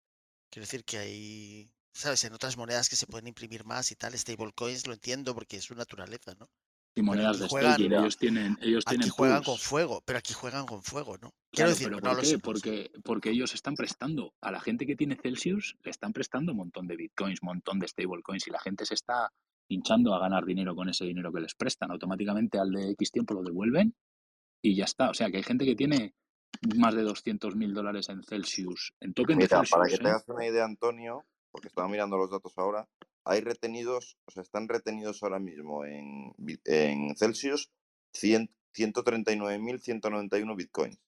[0.50, 2.24] Quiero decir que hay, ¿sabes?
[2.24, 5.64] En otras monedas que se pueden imprimir más y tal, stablecoins lo entiendo porque es
[5.64, 6.50] su naturaleza, ¿no?
[6.94, 9.46] Y monedas de juegan- staking, ellos tienen, ellos Aquí tienen juegan pools.
[9.46, 11.30] con fuego, pero aquí juegan con fuego, ¿no?
[11.30, 12.38] Claro, Quiero decir, pero no ¿por lo qué?
[12.38, 16.58] Porque, porque ellos están prestando a la gente que tiene Celsius, le están prestando un
[16.58, 19.30] montón de bitcoins, un montón de stablecoins y la gente se está
[19.68, 21.90] hinchando a ganar dinero con ese dinero que les prestan.
[21.90, 23.94] Automáticamente al de X tiempo lo devuelven
[24.62, 25.08] y ya está.
[25.10, 26.14] O sea que hay gente que tiene
[26.76, 29.70] más de 200 mil dólares en Celsius, en token de Mira, Celsius.
[29.70, 29.98] para que ¿eh?
[29.98, 32.86] te hagas una idea, Antonio, porque estaba mirando los datos ahora,
[33.24, 37.70] hay retenidos, o sea, están retenidos ahora mismo en, en Celsius
[38.14, 40.98] 100 139.191 bitcoins.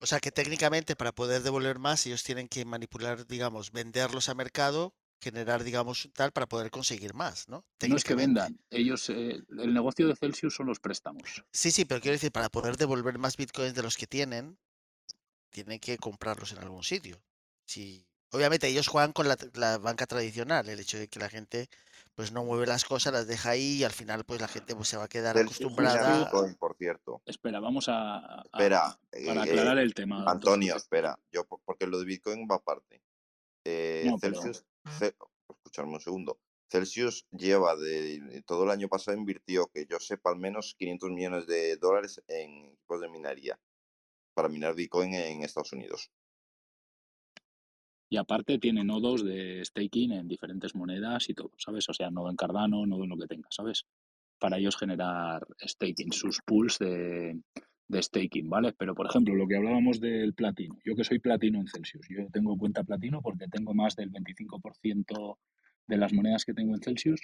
[0.00, 4.34] O sea que técnicamente para poder devolver más ellos tienen que manipular, digamos, venderlos a
[4.34, 7.64] mercado, generar, digamos, tal para poder conseguir más, ¿no?
[7.88, 11.44] No es que vendan, ellos, eh, el negocio de Celsius son los préstamos.
[11.52, 14.58] Sí, sí, pero quiero decir, para poder devolver más bitcoins de los que tienen,
[15.48, 17.22] tienen que comprarlos en algún sitio.
[17.64, 18.06] Sí.
[18.34, 21.68] Obviamente ellos juegan con la, la banca tradicional, el hecho de que la gente
[22.16, 24.88] pues no mueve las cosas, las deja ahí y al final pues la gente pues
[24.88, 26.18] se va a quedar acostumbrada.
[26.24, 27.22] Bitcoin, por cierto.
[27.26, 30.24] Espera, vamos a, a- Espera, para eh, aclarar el tema.
[30.30, 33.02] Antonio, espera, yo por- porque lo de Bitcoin va aparte.
[33.64, 34.64] Eh, No, pero- Celsius,
[34.98, 35.16] Ce-
[35.48, 36.38] escuchadme un segundo.
[36.70, 41.10] Celsius lleva de, de todo el año pasado invirtió, que yo sepa, al menos 500
[41.10, 43.58] millones de dólares en equipos de minería
[44.34, 46.10] para minar Bitcoin en Estados Unidos.
[48.08, 51.88] Y aparte tiene nodos de staking en diferentes monedas y todo, ¿sabes?
[51.88, 53.86] O sea, nodo en Cardano, nodo en lo que tenga, ¿sabes?
[54.38, 57.40] Para ellos generar staking, sus pools de,
[57.88, 58.72] de staking, ¿vale?
[58.76, 60.78] Pero, por ejemplo, lo que hablábamos del platino.
[60.84, 65.38] Yo que soy platino en Celsius, yo tengo cuenta platino porque tengo más del 25%
[65.86, 67.20] de las monedas que tengo en Celsius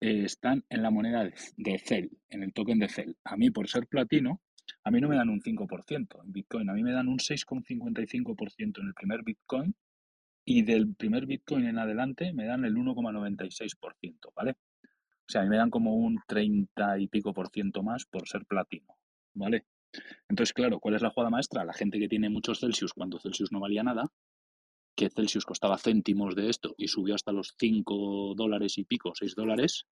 [0.00, 3.16] eh, están en la moneda de, de Cel, en el token de Cel.
[3.24, 4.40] A mí, por ser platino,
[4.84, 8.80] a mí no me dan un 5% en Bitcoin, a mí me dan un 6,55%
[8.80, 9.74] en el primer Bitcoin
[10.44, 14.56] y del primer Bitcoin en adelante me dan el 1,96%, ¿vale?
[14.82, 18.26] O sea, a mí me dan como un 30 y pico por ciento más por
[18.28, 18.96] ser platino,
[19.34, 19.66] ¿vale?
[20.28, 21.64] Entonces, claro, ¿cuál es la jugada maestra?
[21.64, 24.04] La gente que tiene muchos Celsius cuando Celsius no valía nada,
[24.96, 29.34] que Celsius costaba céntimos de esto y subió hasta los 5 dólares y pico, 6
[29.34, 29.86] dólares,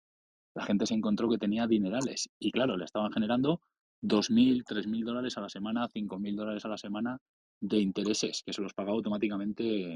[0.56, 3.62] la gente se encontró que tenía dinerales y claro, le estaban generando
[4.08, 7.18] 2.000, 3.000 dólares a la semana, 5.000 dólares a la semana
[7.60, 9.94] de intereses que se los paga automáticamente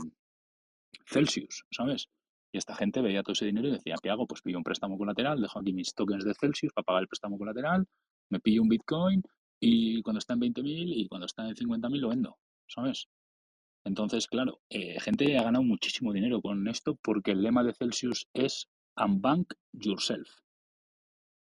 [1.06, 2.10] Celsius, ¿sabes?
[2.52, 4.26] Y esta gente veía todo ese dinero y decía, ¿qué hago?
[4.26, 7.38] Pues pillo un préstamo colateral, dejo aquí mis tokens de Celsius para pagar el préstamo
[7.38, 7.86] colateral,
[8.30, 9.22] me pillo un Bitcoin
[9.60, 10.64] y cuando está en 20.000
[10.96, 12.38] y cuando está en 50.000 lo vendo,
[12.68, 13.08] ¿sabes?
[13.86, 18.28] Entonces, claro, eh, gente ha ganado muchísimo dinero con esto porque el lema de Celsius
[18.34, 20.30] es Unbank Yourself.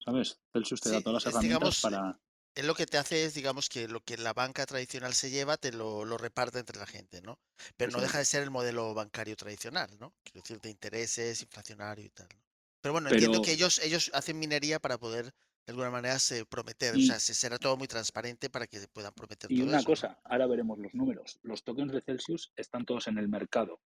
[0.01, 0.41] ¿Sabes?
[0.53, 2.21] Celsius te da todas las herramientas digamos, para...
[2.55, 5.57] él lo que te hace es, digamos, que lo que la banca tradicional se lleva,
[5.57, 7.39] te lo, lo reparte entre la gente, ¿no?
[7.77, 10.15] Pero no deja de ser el modelo bancario tradicional, ¿no?
[10.23, 12.29] Quiero decir, de intereses, inflacionario y tal.
[12.35, 12.43] ¿no?
[12.81, 16.97] Pero bueno, entiendo que ellos, ellos hacen minería para poder, de alguna manera, se prometer,
[16.97, 19.79] o sea, se será todo muy transparente para que se puedan prometer y todo una
[19.79, 19.93] eso, ¿no?
[19.93, 21.39] cosa, ahora veremos los números.
[21.43, 23.81] Los tokens de Celsius están todos en el mercado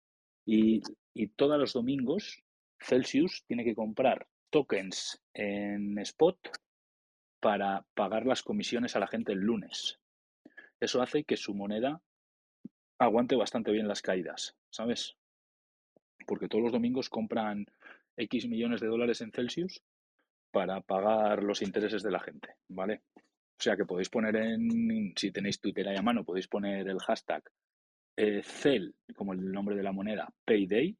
[0.44, 0.80] y,
[1.12, 2.42] y todos los domingos
[2.80, 6.38] Celsius tiene que comprar tokens en spot
[7.40, 9.98] para pagar las comisiones a la gente el lunes.
[10.80, 12.00] Eso hace que su moneda
[12.98, 15.16] aguante bastante bien las caídas, ¿sabes?
[16.26, 17.66] Porque todos los domingos compran
[18.16, 19.82] X millones de dólares en Celsius
[20.50, 23.02] para pagar los intereses de la gente, ¿vale?
[23.58, 26.98] O sea que podéis poner en, si tenéis Twitter ahí a mano, podéis poner el
[26.98, 27.42] hashtag
[28.16, 30.96] eh, CEL, como el nombre de la moneda, Payday,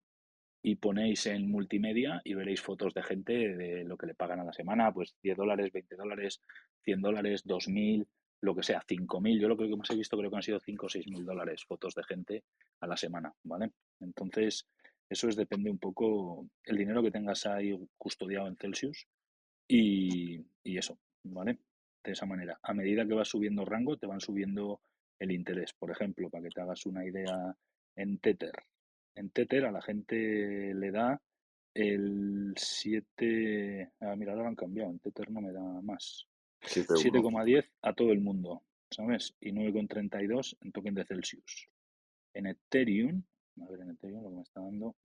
[0.66, 4.44] y ponéis en multimedia y veréis fotos de gente de lo que le pagan a
[4.44, 6.40] la semana, pues 10 dólares, 20 dólares,
[6.82, 8.04] 100 dólares, 2.000,
[8.40, 9.38] lo que sea, 5.000.
[9.38, 11.94] Yo lo que más he visto creo que han sido 5 o 6.000 dólares fotos
[11.94, 12.42] de gente
[12.80, 13.70] a la semana, ¿vale?
[14.00, 14.66] Entonces,
[15.08, 19.06] eso es depende un poco el dinero que tengas ahí custodiado en Celsius
[19.68, 21.60] y, y eso, ¿vale?
[22.02, 22.58] De esa manera.
[22.64, 24.80] A medida que vas subiendo rango, te van subiendo
[25.20, 25.74] el interés.
[25.74, 27.54] Por ejemplo, para que te hagas una idea
[27.94, 28.50] en Tether.
[29.16, 31.20] En Tether a la gente le da
[31.74, 33.92] el 7...
[34.00, 34.90] Ah, mira, ahora lo han cambiado.
[34.90, 36.26] En Tether no me da más.
[36.62, 37.22] 7-1.
[37.22, 39.34] 7,10 a todo el mundo, ¿sabes?
[39.40, 41.68] Y 9,32 en token de Celsius.
[42.34, 43.22] En Ethereum,
[43.62, 44.96] a ver, en Ethereum lo que me está dando.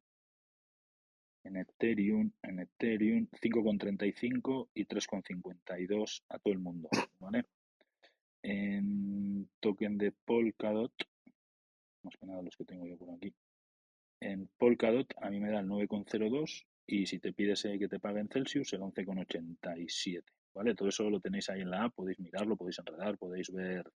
[1.43, 6.89] En Ethereum, en Ethereum 5,35 y 3,52 a todo el mundo,
[7.19, 7.45] ¿vale?
[8.43, 10.93] En token de Polkadot,
[12.03, 13.33] más que nada los que tengo yo por aquí.
[14.21, 18.29] En Polkadot a mí me da el 9,02 y si te pides que te paguen
[18.29, 20.75] Celsius el 11,87, ¿vale?
[20.75, 23.91] Todo eso lo tenéis ahí en la app, podéis mirarlo, podéis enredar, podéis ver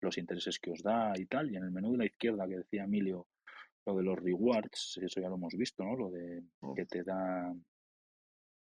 [0.00, 1.50] los intereses que os da y tal.
[1.52, 3.28] Y en el menú de la izquierda que decía Emilio,
[3.86, 5.96] lo de los rewards, eso ya lo hemos visto, ¿no?
[5.96, 6.42] Lo de
[6.74, 7.54] que te da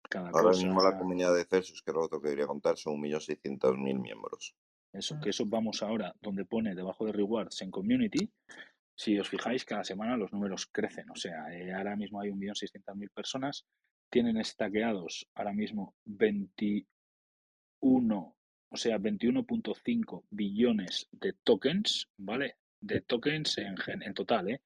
[0.08, 3.00] cada Ahora mismo la comunidad de Celsius, que es lo otro que quería contar, son
[3.00, 4.54] 1.600.000 miembros.
[4.92, 8.30] Eso, que eso vamos ahora, donde pone debajo de rewards en community.
[8.96, 11.10] Si os fijáis, cada semana los números crecen.
[11.10, 13.66] O sea, eh, ahora mismo hay 1.600.000 personas.
[14.10, 16.86] Tienen estaqueados ahora mismo 21,
[18.70, 22.56] o sea, 21.5 billones de tokens, ¿vale?
[22.80, 24.62] De tokens en, en total, ¿eh?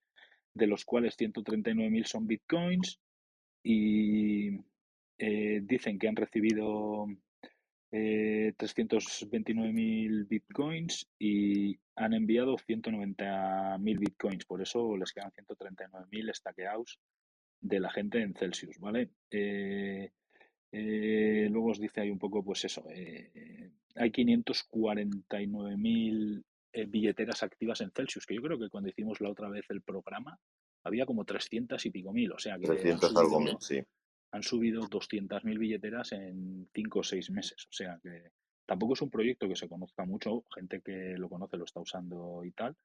[0.55, 3.01] De los cuales 139.000 son bitcoins
[3.65, 4.61] y
[5.19, 7.07] eh, dicen que han recibido
[7.93, 14.45] eh, 329.000 bitcoins y han enviado 190.000 bitcoins.
[14.45, 17.01] Por eso les quedan 139.000 stackeados
[17.61, 19.11] de la gente en Celsius, ¿vale?
[19.31, 20.13] Eh,
[20.73, 27.81] eh, luego os dice ahí un poco, pues eso, eh, hay 549.000 eh, billeteras activas
[27.81, 30.39] en Celsius, que yo creo que cuando hicimos la otra vez el programa
[30.85, 33.83] había como 300 y pico mil, o sea que han 300 algo mil, sí.
[34.33, 37.67] Han subido 200.000 billeteras en 5 o 6 meses.
[37.69, 38.31] O sea que
[38.67, 42.45] tampoco es un proyecto que se conozca mucho, gente que lo conoce lo está usando
[42.45, 42.77] y tal,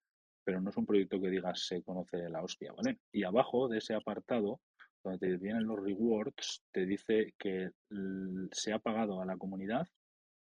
[0.44, 3.00] pero no es un proyecto que digas se conoce la hostia, ¿vale?
[3.12, 4.62] Y abajo de ese apartado,
[5.04, 7.72] donde te vienen los rewards, te dice que
[8.52, 9.88] se ha pagado a la comunidad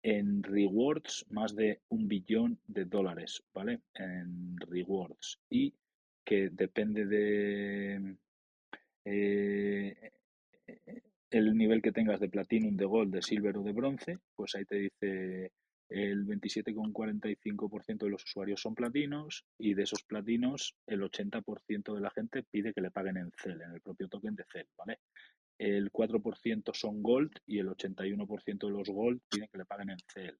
[0.01, 3.81] en rewards más de un billón de dólares, ¿vale?
[3.93, 5.39] En rewards.
[5.49, 5.73] Y
[6.23, 8.17] que depende de
[9.05, 10.11] eh,
[11.31, 14.65] el nivel que tengas de platinum, de gold, de silver o de bronce, pues ahí
[14.65, 15.51] te dice
[15.89, 22.11] el 27,45% de los usuarios son platinos y de esos platinos el 80% de la
[22.11, 24.99] gente pide que le paguen en CEL, en el propio token de CEL, ¿vale?
[25.57, 29.99] El 4% son gold y el 81% de los gold piden que le paguen en
[30.07, 30.37] CEL.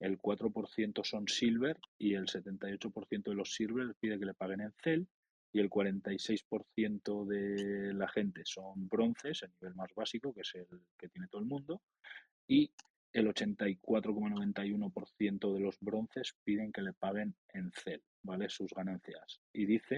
[0.00, 4.72] El 4% son silver y el 78% de los silver pide que le paguen en
[4.82, 5.08] CEL
[5.52, 10.66] y el 46% de la gente son bronces, el nivel más básico, que es el
[10.98, 11.82] que tiene todo el mundo,
[12.46, 12.70] y
[13.12, 18.48] el 84,91% de los bronces piden que le paguen en CEL, ¿vale?
[18.48, 19.40] Sus ganancias.
[19.52, 19.96] Y dice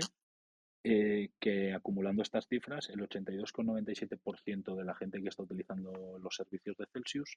[0.84, 6.78] eh, que acumulando estas cifras, el 82,97% de la gente que está utilizando los servicios
[6.78, 7.36] de Celsius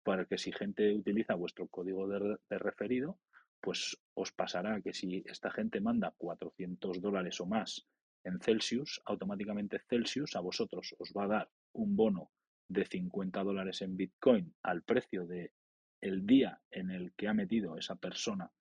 [0.01, 3.19] para que si gente utiliza vuestro código de, de referido,
[3.59, 7.85] pues os pasará que si esta gente manda 400 dólares o más
[8.23, 12.31] en Celsius, automáticamente Celsius a vosotros os va a dar un bono
[12.69, 15.51] de 50 dólares en Bitcoin al precio de
[16.01, 18.51] el día en el que ha metido esa persona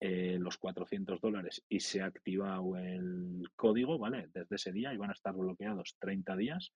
[0.00, 4.30] eh, los 400 dólares y se ha activado el código, ¿vale?
[4.32, 6.72] Desde ese día y van a estar bloqueados 30 días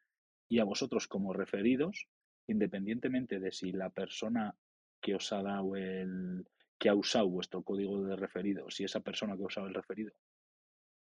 [0.49, 2.07] y a vosotros como referidos,
[2.47, 4.55] independientemente de si la persona
[5.01, 6.47] que os ha dado el
[6.79, 10.13] que ha usado vuestro código de referido, si esa persona que ha usado el referido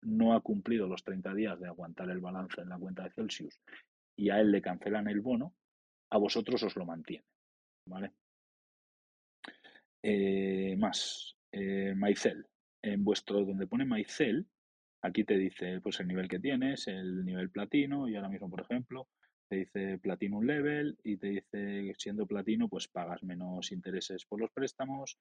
[0.01, 3.61] no ha cumplido los 30 días de aguantar el balance en la cuenta de Celsius
[4.15, 5.53] y a él le cancelan el bono,
[6.09, 7.25] a vosotros os lo mantiene,
[7.85, 8.11] ¿vale?
[10.01, 12.45] Eh, más, eh, Mycel.
[12.81, 14.47] En vuestro, donde pone Mycel,
[15.01, 18.61] aquí te dice pues el nivel que tienes, el nivel platino, y ahora mismo, por
[18.61, 19.07] ejemplo,
[19.49, 24.51] te dice Platinum Level y te dice siendo platino, pues pagas menos intereses por los
[24.51, 25.17] préstamos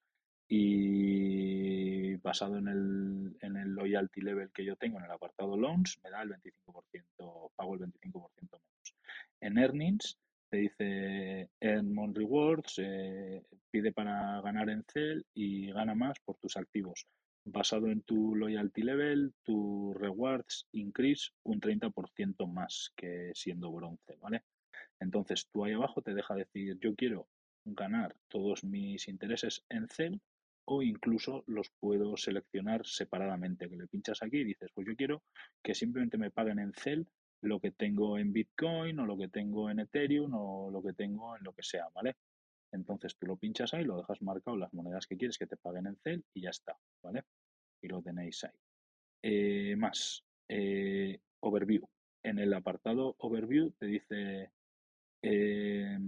[0.48, 5.98] y basado en el, en el loyalty level que yo tengo en el apartado loans,
[6.02, 8.94] me da el 25%, pago el 25% menos.
[9.40, 10.18] En earnings
[10.48, 16.56] te dice Earn Rewards, eh, pide para ganar en CEL y gana más por tus
[16.56, 17.06] activos.
[17.44, 24.42] Basado en tu loyalty level, tu rewards increase un 30% más que siendo bronce, ¿vale?
[25.00, 27.28] Entonces tú ahí abajo te deja decir, yo quiero
[27.64, 30.20] ganar todos mis intereses en CEL
[30.64, 35.22] o incluso los puedo seleccionar separadamente, que le pinchas aquí y dices, pues yo quiero
[35.62, 37.06] que simplemente me paguen en CEL
[37.42, 41.36] lo que tengo en Bitcoin o lo que tengo en Ethereum o lo que tengo
[41.36, 42.16] en lo que sea, ¿vale?
[42.72, 45.86] Entonces tú lo pinchas ahí, lo dejas marcado las monedas que quieres que te paguen
[45.86, 47.24] en CEL y ya está, ¿vale?
[47.80, 48.58] Y lo tenéis ahí.
[49.22, 51.88] Eh, más, eh, overview.
[52.22, 54.50] En el apartado overview te dice
[55.22, 55.98] eh,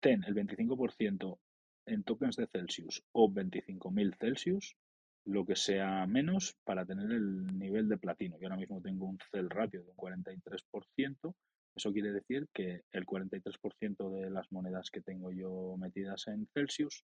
[0.00, 1.38] ten el 25%
[1.86, 4.76] en tokens de Celsius o 25.000 Celsius,
[5.24, 8.38] lo que sea menos para tener el nivel de platino.
[8.38, 11.34] Yo ahora mismo tengo un CEL ratio de un 43%.
[11.74, 17.04] Eso quiere decir que el 43% de las monedas que tengo yo metidas en Celsius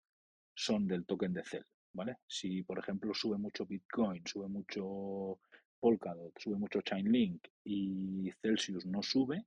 [0.56, 2.18] son del token de CEL, ¿vale?
[2.26, 5.40] Si, por ejemplo, sube mucho Bitcoin, sube mucho
[5.80, 9.46] Polkadot, sube mucho Chainlink y Celsius no sube,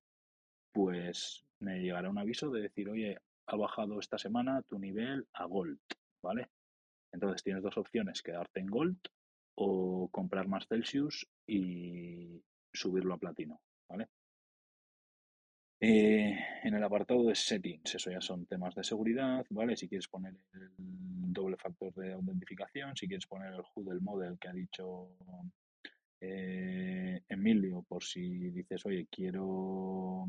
[0.73, 5.47] pues me llegará un aviso de decir, oye, ha bajado esta semana tu nivel a
[5.47, 5.81] Gold,
[6.23, 6.49] ¿vale?
[7.13, 8.99] Entonces tienes dos opciones, quedarte en Gold
[9.57, 12.43] o comprar más Celsius y
[12.73, 14.09] subirlo a Platino, ¿vale?
[15.81, 19.77] Eh, en el apartado de settings, eso ya son temas de seguridad, ¿vale?
[19.77, 20.71] Si quieres poner el
[21.33, 25.11] doble factor de autentificación, si quieres poner el HUD model que ha dicho
[26.21, 30.27] eh, Emilio, por si dices, oye, quiero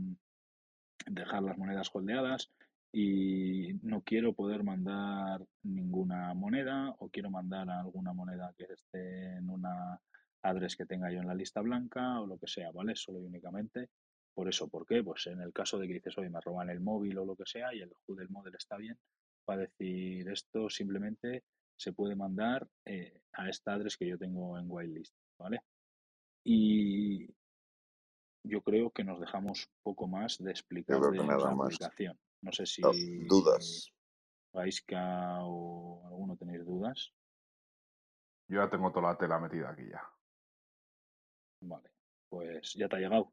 [1.07, 2.51] dejar las monedas holdeadas
[2.91, 9.49] y no quiero poder mandar ninguna moneda o quiero mandar alguna moneda que esté en
[9.49, 9.99] una
[10.41, 12.95] address que tenga yo en la lista blanca o lo que sea, ¿vale?
[12.95, 13.89] Solo y únicamente
[14.33, 14.67] por eso.
[14.69, 15.03] ¿Por qué?
[15.03, 17.45] Pues en el caso de que dices, oye, me roban el móvil o lo que
[17.45, 18.97] sea y el HUD del model está bien,
[19.47, 21.43] va a decir esto simplemente
[21.75, 25.61] se puede mandar eh, a esta address que yo tengo en whitelist, ¿vale?
[26.43, 27.27] Y
[28.43, 32.17] yo creo que nos dejamos poco más de explicar de la aplicación.
[32.41, 32.91] No sé si No,
[33.27, 33.91] dudas.
[34.53, 37.13] Gaiska o alguno tenéis dudas.
[38.49, 40.01] Yo ya tengo toda la tela metida aquí ya.
[41.61, 41.91] Vale,
[42.29, 43.31] pues ya te ha llegado.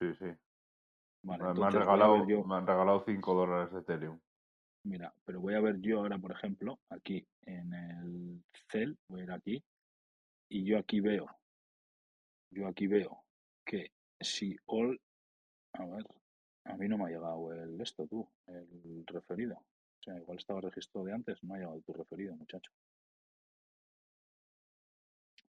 [0.00, 0.26] Sí, sí.
[1.24, 4.20] Vale, me, han regalado, yo, me han regalado 5 dólares de Ethereum.
[4.84, 9.24] mira, pero voy a ver yo ahora, por ejemplo, aquí en el cel, voy a
[9.24, 9.64] ir aquí,
[10.48, 11.26] y yo aquí veo
[12.52, 13.24] yo aquí veo
[13.64, 13.90] que
[14.20, 15.00] si all,
[15.74, 16.06] a ver,
[16.64, 19.54] a mí no me ha llegado el esto, tú, el referido.
[19.54, 22.72] O sea, igual estaba registrado de antes, no ha llegado tu referido, muchacho.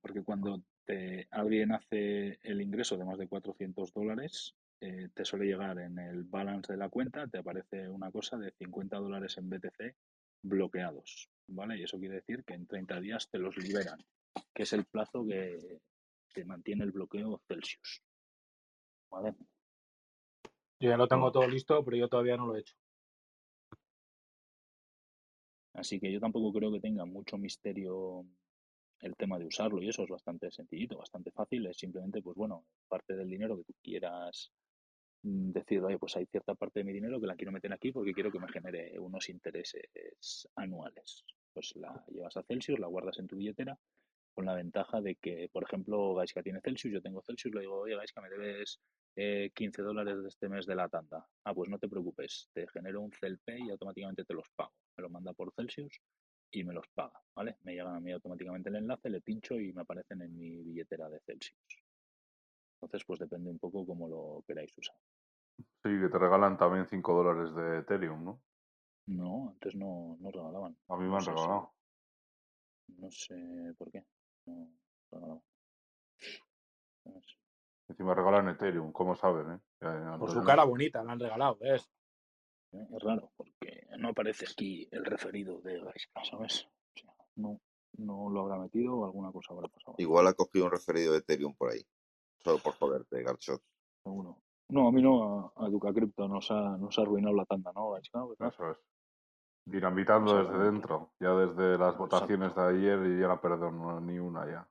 [0.00, 5.46] Porque cuando te, alguien hace el ingreso de más de 400 dólares, eh, te suele
[5.46, 9.48] llegar en el balance de la cuenta, te aparece una cosa de 50 dólares en
[9.48, 9.94] BTC
[10.42, 11.78] bloqueados, ¿vale?
[11.78, 14.04] Y eso quiere decir que en 30 días te los liberan,
[14.52, 15.80] que es el plazo que
[16.34, 18.02] te mantiene el bloqueo Celsius.
[19.08, 19.34] ¿Vale?
[20.82, 22.74] Yo ya lo tengo todo listo, pero yo todavía no lo he hecho.
[25.74, 28.26] Así que yo tampoco creo que tenga mucho misterio
[28.98, 31.66] el tema de usarlo y eso es bastante sencillito, bastante fácil.
[31.66, 34.50] Es simplemente, pues bueno, parte del dinero que tú quieras
[35.22, 37.92] mm, decir, oye, pues hay cierta parte de mi dinero que la quiero meter aquí
[37.92, 41.24] porque quiero que me genere unos intereses anuales.
[41.54, 43.78] Pues la llevas a Celsius, la guardas en tu billetera
[44.32, 47.80] con la ventaja de que, por ejemplo, Gaiska tiene Celsius, yo tengo Celsius, le digo,
[47.80, 48.80] oye, Gaiska, me debes
[49.16, 51.26] eh, 15 dólares de este mes de la tanda.
[51.44, 54.72] Ah, pues no te preocupes, te genero un CELPay y automáticamente te los pago.
[54.96, 56.00] Me lo manda por Celsius
[56.50, 57.56] y me los paga, ¿vale?
[57.62, 61.08] Me llegan a mí automáticamente el enlace, le pincho y me aparecen en mi billetera
[61.08, 61.58] de Celsius.
[62.80, 64.96] Entonces, pues depende un poco cómo lo queráis usar.
[65.84, 68.42] Sí, que te regalan también 5 dólares de Ethereum, ¿no?
[69.06, 70.76] No, antes no, no regalaban.
[70.88, 71.72] A mí me No han sé regalado.
[73.00, 74.04] no sé por qué.
[77.88, 79.60] Encima regalan Ethereum, ¿cómo saben, eh?
[79.80, 81.90] Ya, Por su cara bonita, la han regalado, ¿ves?
[82.72, 86.64] Es raro, porque no aparece aquí el referido de Gaiska, ¿sabes?
[86.64, 87.60] O sea, no,
[87.98, 89.94] no lo habrá metido o alguna cosa habrá pasado.
[89.98, 91.84] Igual ha cogido un referido de Ethereum por ahí.
[92.38, 93.62] Solo por joderte, Garchot.
[94.02, 94.38] Seguro.
[94.70, 97.72] No, a mí no, a, a Educa Crypto nos ha, nos ha arruinado la tanda,
[97.74, 98.24] ¿no, Gaiska?
[98.40, 98.78] Eso es.
[99.64, 101.12] Dinamitando desde dentro.
[101.20, 101.98] Ya desde las Exacto.
[101.98, 104.68] votaciones de ayer y ya no perdono ni una ya.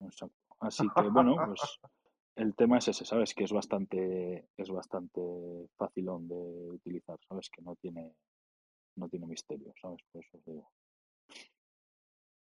[0.00, 0.36] Exacto.
[0.60, 1.80] Así que, bueno, pues
[2.36, 3.34] el tema es ese, ¿sabes?
[3.34, 5.20] Que es bastante, es bastante
[5.76, 7.48] facilón de utilizar, ¿sabes?
[7.50, 8.14] Que no tiene,
[8.96, 10.00] no tiene misterio, ¿sabes?
[10.12, 10.70] Por eso os digo.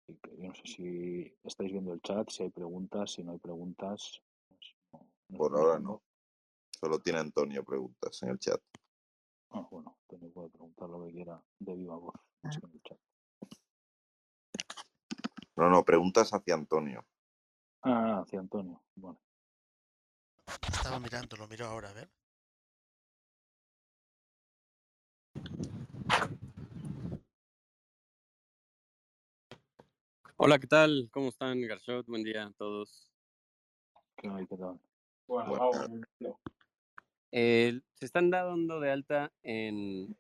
[0.08, 3.32] Así que yo no sé si estáis viendo el chat, si hay preguntas, si no
[3.32, 4.22] hay preguntas.
[4.48, 5.90] pues no- no Por ahora viendo.
[5.92, 6.02] no.
[6.78, 8.60] Solo tiene Antonio preguntas en el chat.
[9.50, 12.14] Ah, bueno, Antonio puede preguntar lo que quiera de viva voz,
[12.84, 12.98] chat.
[15.56, 17.04] No, no, preguntas hacia Antonio.
[17.82, 18.82] Ah, hacia Antonio.
[18.94, 19.18] Bueno,
[20.72, 22.10] Estaba mirando, lo miro ahora, a ver.
[30.36, 31.08] Hola, ¿qué tal?
[31.10, 32.06] ¿Cómo están, Garchot?
[32.06, 33.10] Buen día a todos.
[34.16, 34.80] ¿qué tal?
[35.26, 35.70] Bueno, Bueno.
[36.20, 36.36] vamos.
[37.32, 40.16] Eh, ¿Se están dando de alta en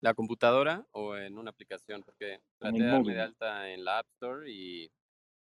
[0.00, 2.02] la computadora o en una aplicación?
[2.02, 4.90] Porque traté de darme de alta en la App Store y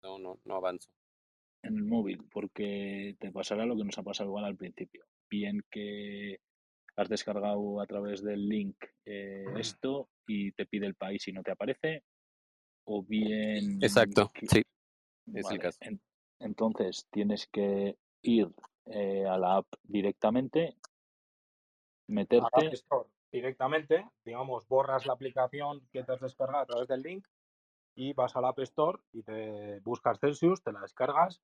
[0.02, 0.90] no, no, no avanzo.
[1.62, 5.06] en el móvil, porque te pasará lo que nos ha pasado igual al principio.
[5.30, 6.38] Bien que
[6.96, 8.76] has descargado a través del link
[9.06, 12.04] eh, esto y te pide el país y no te aparece,
[12.84, 13.82] o bien...
[13.82, 14.62] Exacto, que- sí,
[15.34, 15.78] es el caso.
[15.80, 16.00] en-
[16.38, 18.48] entonces tienes que ir
[18.86, 20.78] eh, a la app directamente, a la App
[22.08, 27.26] meterte, Store directamente, digamos, borras la aplicación que te has descargado a través del link
[27.96, 31.42] y vas a la App Store y te buscas Celsius, te la descargas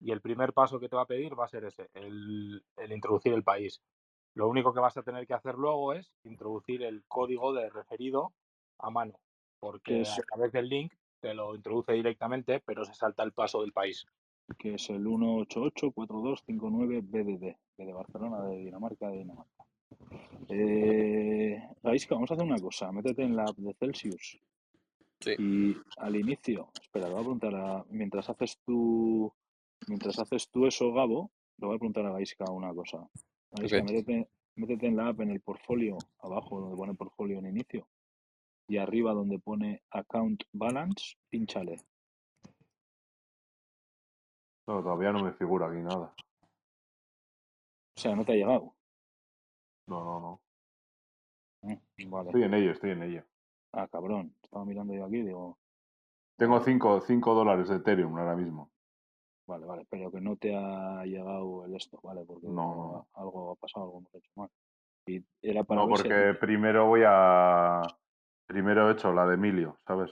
[0.00, 2.92] y el primer paso que te va a pedir va a ser ese, el, el
[2.92, 3.82] introducir el país.
[4.34, 8.32] Lo único que vas a tener que hacer luego es introducir el código de referido
[8.78, 9.20] a mano, que
[9.60, 13.72] porque a través del link te lo introduce directamente, pero se salta el paso del
[13.72, 14.06] país.
[14.58, 19.64] Que es el 1884259BDD, B de Barcelona, de Dinamarca, de Dinamarca.
[20.48, 22.90] Eh, Gaisca, vamos a hacer una cosa.
[22.92, 24.38] Métete en la app de Celsius
[25.20, 25.32] Sí.
[25.38, 29.32] y al inicio, espera, le voy a preguntar a, mientras haces tú,
[29.88, 33.08] mientras haces tú eso, Gabo, le voy a preguntar a Gaisca una cosa.
[33.52, 33.84] Gaisca, Ok.
[33.90, 37.88] métete, métete en la app, en el portfolio, abajo donde pone portfolio en inicio,
[38.68, 41.80] y arriba donde pone account balance, pínchale.
[44.66, 46.12] No, todavía no me figura aquí nada.
[47.96, 48.74] O sea, no te ha llegado.
[49.86, 50.40] No, no, no.
[51.62, 52.28] Mm, Vale.
[52.30, 53.24] Estoy en ello, estoy en ello.
[53.72, 54.34] Ah, cabrón.
[54.42, 55.58] Estaba mirando yo aquí, digo,
[56.36, 58.70] Tengo vale, 5 dólares de Ethereum ahora mismo.
[59.46, 62.24] vale, vale, pero que no te ha llegado el esto, ¿vale?
[62.24, 64.50] Porque No, algo ha pasado, algo hemos hecho mal.
[65.06, 67.82] Y era para No, si porque primero voy a.
[68.46, 70.10] Primero he hecho la de Emilio, ¿sabes?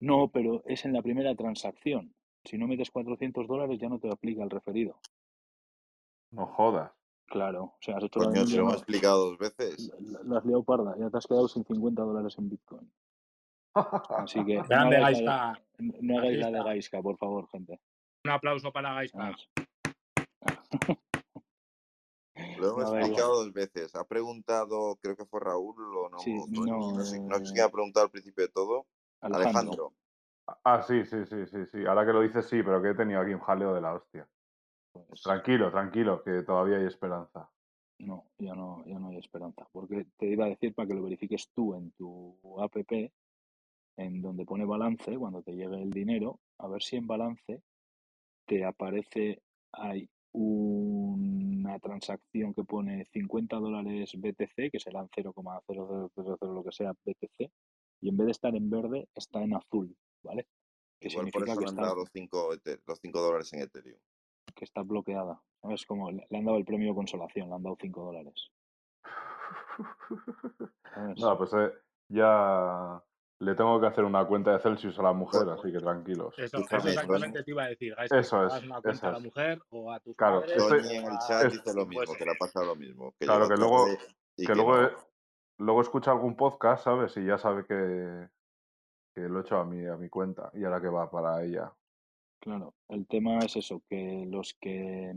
[0.00, 2.15] No, pero es en la primera transacción.
[2.46, 4.98] Si no metes 400 dólares ya no te aplica el referido.
[6.30, 6.92] No jodas.
[7.26, 9.92] Claro, o sea, has hecho la Coño, Emilio, lo no, hemos explicado dos veces.
[10.00, 12.92] la, la has liado parda, ya te has quedado sin 50 dólares en Bitcoin.
[13.74, 15.32] Así que no Grande hagáis la
[15.78, 16.62] de, Gaisca, no hagáis la de.
[16.62, 17.80] Gaisca, por favor, gente.
[18.24, 19.18] Un aplauso para Gaiska.
[19.18, 19.48] Vamos.
[22.58, 23.94] Lo hemos explicado dos veces.
[23.96, 26.18] Ha preguntado, creo que fue Raúl o no.
[26.20, 28.86] Sí, no, no, sé, no sé quién ha preguntado al principio de todo.
[29.20, 29.50] Alejandro.
[29.50, 29.92] Alejandro.
[30.46, 31.86] Ah, sí, sí, sí, sí, sí.
[31.86, 34.28] Ahora que lo dices, sí, pero que he tenido aquí un jaleo de la hostia.
[34.92, 37.50] pues, Tranquilo, tranquilo, que todavía hay esperanza.
[37.98, 39.66] No, ya no, ya no hay esperanza.
[39.72, 42.76] Porque te iba a decir para que lo verifiques tú en tu app,
[43.96, 47.62] en donde pone balance, cuando te llegue el dinero, a ver si en balance
[48.46, 49.42] te aparece,
[49.72, 57.50] hay una transacción que pone 50 dólares BTC, que serán 0,0000 lo que sea BTC,
[58.02, 60.46] y en vez de estar en verde, está en azul, ¿vale?
[61.00, 62.50] Que Igual por eso que le han está, dado los 5
[62.86, 63.98] los cinco dólares en Ethereum.
[64.54, 65.40] que está bloqueada.
[65.62, 65.84] ¿Sabes?
[65.86, 68.50] Como le han dado el premio consolación, le han dado 5 dólares.
[71.18, 71.72] No, pues eh,
[72.08, 73.02] ya
[73.40, 76.34] le tengo que hacer una cuenta de Celsius a la mujer, Bueno, así que tranquilos.
[76.38, 79.10] Eso, eso Escúchame, exactamente te iba a decir, Eso que es, una cuenta eso a
[79.12, 79.24] la es.
[79.24, 81.74] mujer o a tus Claro, padres estoy, Toñi en el o a chat es- dice
[81.74, 82.18] lo quien mismo, fuese.
[82.18, 83.12] que le ha pasado lo mismo.
[83.18, 83.86] Que claro, que luego,
[84.36, 84.90] que que luego, no.
[85.58, 87.16] luego escucha algún podcast, ¿sabes?
[87.18, 88.28] Y ya sabe que,
[89.16, 91.72] que lo he hecho a mi, a mi cuenta y ahora que va para ella.
[92.38, 95.14] Claro, el tema es eso, que los que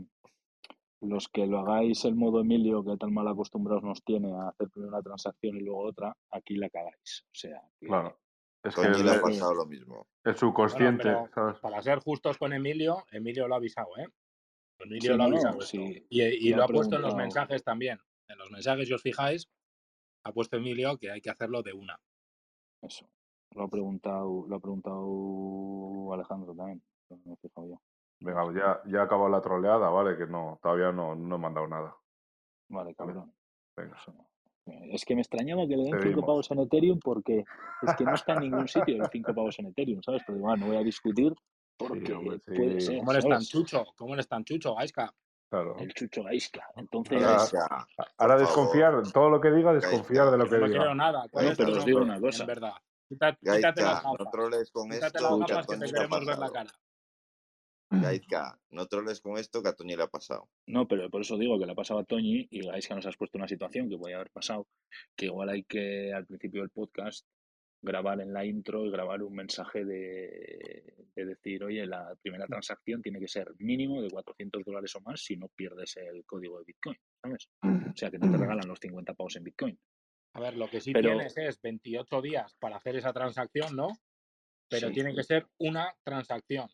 [1.02, 4.70] los que lo hagáis el modo Emilio, que tan mal acostumbrados nos tiene a hacer
[4.70, 7.24] primero una transacción y luego otra, aquí la cagáis.
[7.26, 8.18] O sea, que Claro,
[8.62, 10.06] es que le ha pasado lo mismo.
[10.24, 11.14] Bueno, subconsciente,
[11.60, 14.08] para ser justos con Emilio, Emilio lo ha avisado, ¿eh?
[14.78, 15.66] Emilio Sí, lo ha avisado no, esto.
[15.66, 17.98] sí, Y, y lo ha ha puesto en los mensajes también.
[18.28, 19.48] En los mensajes, si os fijáis,
[20.24, 21.98] ha puesto Emilio que hay que hacerlo de una.
[22.82, 23.06] Eso.
[23.54, 26.82] Lo ha preguntado, lo ha preguntado Alejandro también.
[27.10, 27.80] no me he fijado yo.
[28.20, 30.16] Venga, pues ya, ya ha acabado la troleada, ¿vale?
[30.16, 31.96] Que no, todavía no, no he mandado nada.
[32.68, 33.32] Vale, cabrón.
[33.76, 34.12] venga, Eso.
[34.66, 36.26] Eh, Es que me extrañaba que le den 5 seguimos.
[36.26, 37.44] pavos en Ethereum porque
[37.82, 40.22] es que no está en ningún sitio el 5 pavos en Ethereum, ¿sabes?
[40.26, 41.32] Pero digo, ah, no voy a discutir
[41.80, 43.84] Sí, hombre, porque puede ser, ¿Cómo eres tan chucho?
[43.96, 45.14] ¿Cómo eres tan chucho, Gaiska?
[45.48, 45.76] claro.
[45.78, 46.62] El Chucho Gaisca.
[46.66, 47.86] Ahora, Entonces, Gaiska,
[48.18, 50.94] ahora desconfiar, todo lo que diga, desconfiar de Gaiska, lo Que no diga.
[50.94, 51.20] nada.
[51.30, 52.42] ¿Cuál bueno, es tu pero os digo una cosa.
[52.42, 52.72] En verdad.
[53.10, 56.38] Quítate, las Gaiska, no troles con Quítate esto, las que te le ha queremos ver
[56.38, 56.52] la pasado.
[56.52, 56.72] cara.
[58.70, 60.48] No troles con esto, que a Toñi le ha pasado.
[60.68, 63.16] No, pero por eso digo que le ha pasado a Toñi y Gaisca nos has
[63.16, 64.68] puesto una situación que podía haber pasado,
[65.16, 67.26] que igual hay que al principio del podcast
[67.82, 73.02] grabar en la intro y grabar un mensaje de, de decir, oye, la primera transacción
[73.02, 76.64] tiene que ser mínimo de 400 dólares o más si no pierdes el código de
[76.66, 77.48] Bitcoin, ¿sabes?
[77.62, 79.78] O sea, que no te regalan los 50 pavos en Bitcoin.
[80.32, 83.88] A ver, lo que sí Pero tienes es 28 días para hacer esa transacción, ¿no?
[84.68, 86.68] Pero sí, tiene que ser una transacción.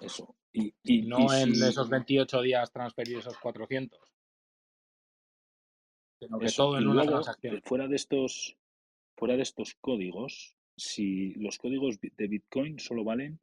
[0.00, 0.36] eso.
[0.52, 4.00] Y, Y y, y no en si esos 28 días transferir esos 400,
[6.20, 7.62] sino que eso, todo y en una luego, transacción.
[7.62, 8.56] fuera de estos,
[9.16, 13.40] fuera de estos códigos, si los códigos de Bitcoin solo valen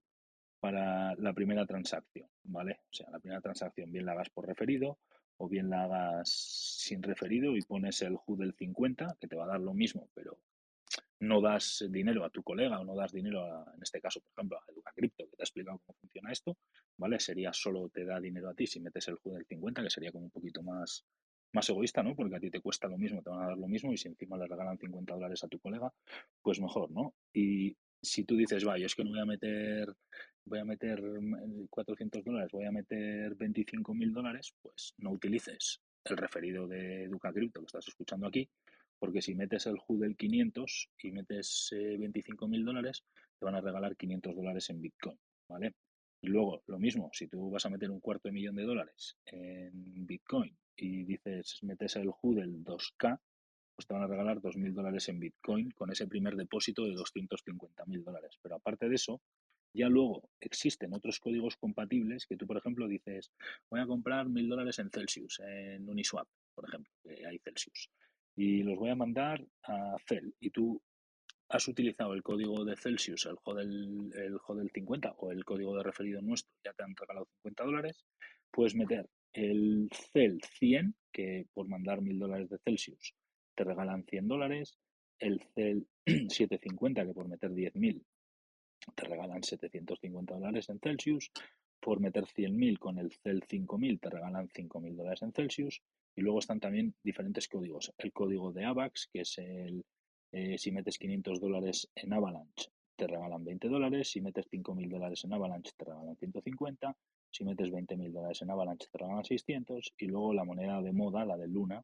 [0.60, 2.82] para la primera transacción, ¿vale?
[2.90, 5.00] O sea, la primera transacción bien la hagas por referido
[5.38, 9.46] o bien la hagas sin referido y pones el HU del 50, que te va
[9.46, 10.38] a dar lo mismo, pero
[11.20, 14.32] no das dinero a tu colega o no das dinero, a- en este caso, por
[14.34, 16.58] ejemplo, a EducaCrypto, que te ha explicado cómo funciona esto,
[16.98, 17.20] ¿vale?
[17.20, 20.12] Sería solo te da dinero a ti si metes el HU del 50, que sería
[20.12, 21.06] como un poquito más,
[21.54, 22.16] más egoísta, ¿no?
[22.16, 24.08] Porque a ti te cuesta lo mismo, te van a dar lo mismo y si
[24.08, 25.92] encima le regalan 50 dólares a tu colega,
[26.42, 27.14] pues mejor, ¿no?
[27.34, 29.94] Y si tú dices, vaya, es que no voy a meter,
[30.48, 35.82] voy a meter mm, 400 dólares, voy a meter 25 mil dólares, pues no utilices
[36.04, 38.50] el referido de EducaCrypto que estás escuchando aquí,
[38.98, 43.04] porque si metes el HU del 500 y metes eh, 25 mil dólares,
[43.38, 45.20] te van a regalar 500 dólares en Bitcoin,
[45.50, 45.74] ¿vale?
[46.22, 49.18] Y luego, lo mismo, si tú vas a meter un cuarto de millón de dólares
[49.26, 53.20] en Bitcoin y dices, metes el HU del 2K,
[53.76, 58.04] pues te van a regalar 2.000 dólares en Bitcoin con ese primer depósito de 250.000
[58.04, 58.40] dólares.
[58.42, 59.22] Pero aparte de eso,
[59.74, 63.32] ya luego existen otros códigos compatibles que tú, por ejemplo, dices,
[63.70, 66.92] voy a comprar 1.000 dólares en Celsius, en Uniswap, por ejemplo,
[67.28, 67.90] hay Celsius,
[68.36, 70.34] y los voy a mandar a Cel.
[70.40, 70.82] Y tú
[71.50, 75.84] has utilizado el código de Celsius, el HODL, el HODL 50 o el código de
[75.84, 78.04] referido nuestro, ya te han regalado 50 dólares,
[78.52, 83.14] puedes meter el CEL 100, que por mandar 1000 dólares de Celsius
[83.56, 84.78] te regalan 100 dólares,
[85.20, 88.04] el CEL 750, que por meter 10.000
[88.96, 91.32] te regalan 750 dólares en Celsius,
[91.80, 95.82] por meter 100.000 con el CEL 5000 te regalan 5.000 dólares en Celsius,
[96.16, 97.94] y luego están también diferentes códigos.
[97.98, 99.86] El código de AVAX, que es el,
[100.32, 105.24] eh, si metes 500 dólares en Avalanche, te regalan 20 dólares, si metes 5.000 dólares
[105.24, 106.98] en Avalanche, te regalan 150,
[107.30, 111.24] si metes 20.000 dólares en Avalanche, te regalan 600, y luego la moneda de moda,
[111.24, 111.84] la de Luna,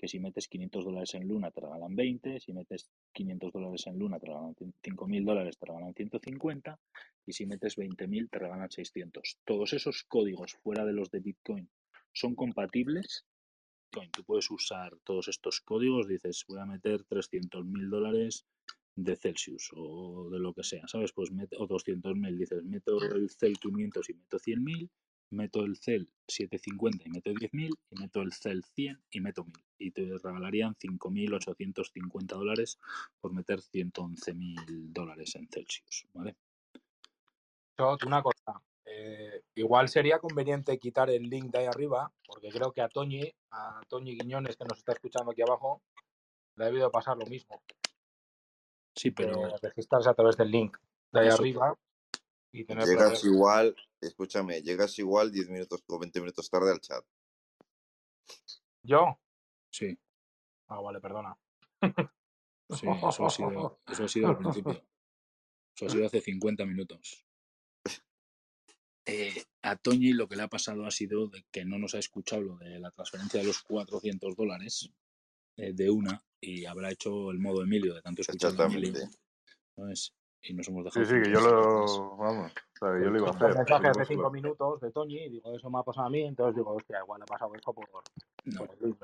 [0.00, 3.98] que si metes 500 dólares en Luna te regalan 20, si metes 500 dólares en
[3.98, 6.80] Luna te regalan 5.000 dólares, te regalan 150
[7.26, 9.40] y si metes 20.000 te regalan 600.
[9.44, 11.68] Todos esos códigos fuera de los de Bitcoin
[12.14, 13.26] son compatibles.
[13.92, 18.46] Bitcoin, tú puedes usar todos estos códigos, dices voy a meter 300.000 dólares
[18.96, 21.12] de Celsius o de lo que sea, ¿sabes?
[21.12, 24.88] Pues mete, o 200.000, dices meto el CEL 500 y meto 100.000
[25.30, 29.64] meto el CEL 750 y meto 10.000 y meto el CEL 100 y meto 1.000
[29.78, 32.78] y te regalarían 5.850 dólares
[33.20, 36.36] por meter 111.000 dólares en Celsius, ¿vale?
[38.06, 38.62] Una cosa.
[38.84, 43.32] eh, igual sería conveniente quitar el link de ahí arriba, porque creo que a Toñi,
[43.52, 45.80] a Toñi Guiñones, que nos está escuchando aquí abajo,
[46.56, 47.62] le ha debido pasar lo mismo.
[48.94, 50.76] Sí, pero registrarse a través del link
[51.12, 51.36] de ahí Eso.
[51.40, 51.78] arriba
[52.52, 57.04] y tener Llegas igual, escúchame, llegas igual 10 minutos o 20 minutos tarde al chat.
[58.82, 59.18] ¿Yo?
[59.70, 59.98] sí,
[60.68, 61.36] Ah, vale, perdona.
[62.70, 64.84] sí, eso ha sido, eso ha sido al principio.
[65.74, 67.26] Eso ha sido hace 50 minutos.
[69.06, 71.98] Eh, a Toñi lo que le ha pasado ha sido de que no nos ha
[71.98, 74.90] escuchado lo de la transferencia de los 400 dólares
[75.56, 78.90] eh, de una y habrá hecho el modo Emilio de tanto escuchar a Emilio.
[78.90, 79.18] Exactamente.
[80.42, 81.16] Y nos hemos Sí, dejado.
[81.16, 81.90] sí, que yo 50 dólares.
[81.98, 82.16] lo.
[82.16, 83.54] Vamos, o sea, que yo lo iba a Un hacer.
[83.56, 86.56] mensaje hace cinco minutos de Toñi y digo, eso me ha pasado a mí, entonces
[86.56, 87.88] digo, hostia, igual ha pasado esto por,
[88.44, 88.96] No, por el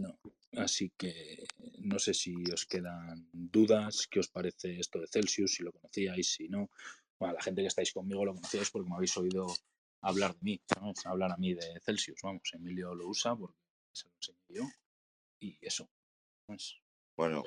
[0.00, 0.18] no.
[0.56, 1.44] Así que
[1.80, 6.28] no sé si os quedan dudas, qué os parece esto de Celsius, si lo conocíais,
[6.32, 6.70] si no.
[7.18, 9.46] Bueno, la gente que estáis conmigo lo conocíais porque me habéis oído
[10.02, 11.06] hablar de mí, ¿sabes?
[11.06, 12.42] Hablar a mí de Celsius, vamos.
[12.52, 13.56] Emilio lo usa porque
[13.92, 14.64] se lo enseñé yo
[15.40, 15.88] y eso.
[16.46, 16.76] Pues,
[17.16, 17.42] Bueno,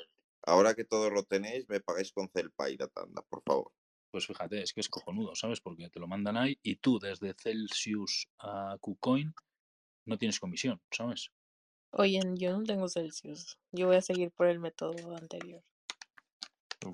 [0.46, 3.72] ahora que todo lo tenéis, me pagáis con Celpay la tanda, por favor.
[4.12, 5.60] pues fíjate, es que es cojonudo, ¿sabes?
[5.60, 9.34] Porque te lo mandan ahí y tú desde Celsius a KuCoin
[10.06, 11.32] no tienes comisión, ¿sabes?
[11.92, 13.58] Oye, yo no tengo Celsius.
[13.72, 15.64] Yo voy a seguir por el método anterior.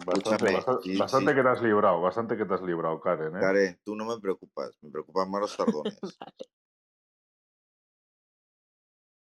[0.05, 1.35] Bastante, Escúchame, bastante, sí, bastante sí.
[1.35, 3.39] que te has librado, bastante que te has librado, Karen, ¿eh?
[3.39, 5.99] Karen, tú no me preocupas, me preocupan más los tardones.
[6.01, 6.33] Vale.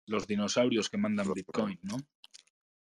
[0.07, 1.97] Los dinosaurios que mandan Los- Bitcoin, ¿no?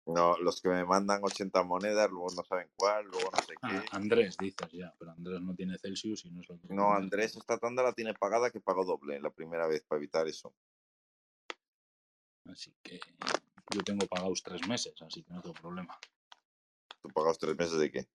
[0.06, 3.70] No, los que me mandan 80 monedas, luego no saben cuál, luego no sé Ah,
[3.70, 3.96] qué.
[3.96, 7.36] Andrés, dices ya, pero Andrés no tiene Celsius y no es lo que No, Andrés,
[7.36, 10.54] esta tanda la tiene pagada que pagó doble la primera vez para evitar eso.
[12.44, 13.00] Así que
[13.70, 15.98] yo tengo pagados tres meses, así que no tengo problema.
[17.00, 18.06] ¿Tú pagados tres meses de qué?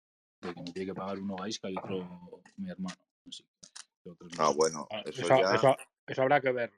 [0.42, 2.98] De que me tiene que pagar uno Gaisca y otro mi hermano.
[3.28, 3.60] Así que
[4.38, 5.56] Ah, bueno, Ah, eso Eso, ya.
[5.56, 6.78] eso- eso habrá que verlo.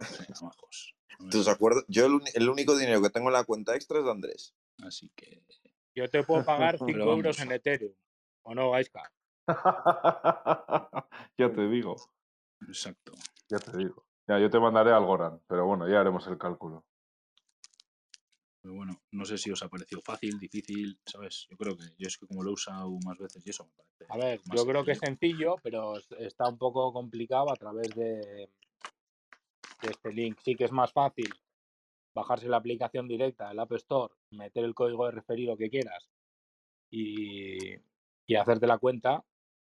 [0.00, 0.94] Venga, majos.
[1.18, 1.84] No me ¿Tú os acuerdas?
[1.88, 4.54] Yo el, único dinero que tengo en la cuenta extra es de Andrés.
[4.82, 5.42] Así que
[5.94, 7.94] Yo te puedo pagar 5 Pero euros en Ethereum.
[8.42, 9.12] ¿O no, Gaiska?
[11.38, 11.96] ya te digo,
[12.66, 13.12] exacto.
[13.48, 14.06] ya te digo.
[14.26, 16.84] Ya, yo te mandaré al Goran, pero bueno, ya haremos el cálculo.
[18.62, 21.46] Pero bueno, no sé si os ha parecido fácil, difícil, ¿sabes?
[21.50, 23.72] Yo creo que yo es que como lo he usado más veces y eso me
[23.72, 24.06] parece.
[24.08, 25.56] A ver, yo creo que es sencillo.
[25.62, 28.48] pero es- está un poco complicado a través de,
[29.82, 30.38] de este link.
[30.42, 31.32] Sí que es más fácil
[32.14, 36.08] bajarse la aplicación directa del App Store, meter el código de referido que quieras
[36.90, 37.74] y,
[38.26, 39.24] y hacerte la cuenta,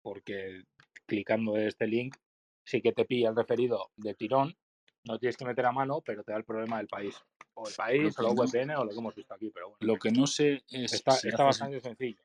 [0.03, 0.65] porque
[1.07, 2.17] clicando en este link
[2.65, 4.57] sí que te pilla el referido de tirón.
[5.05, 7.15] No tienes que meter a mano, pero te da el problema del país.
[7.55, 9.79] O el país, o la no- VPN, o lo que hemos visto aquí, pero bueno.
[9.81, 12.21] Lo que no sé es Está, si está bastante sencillo.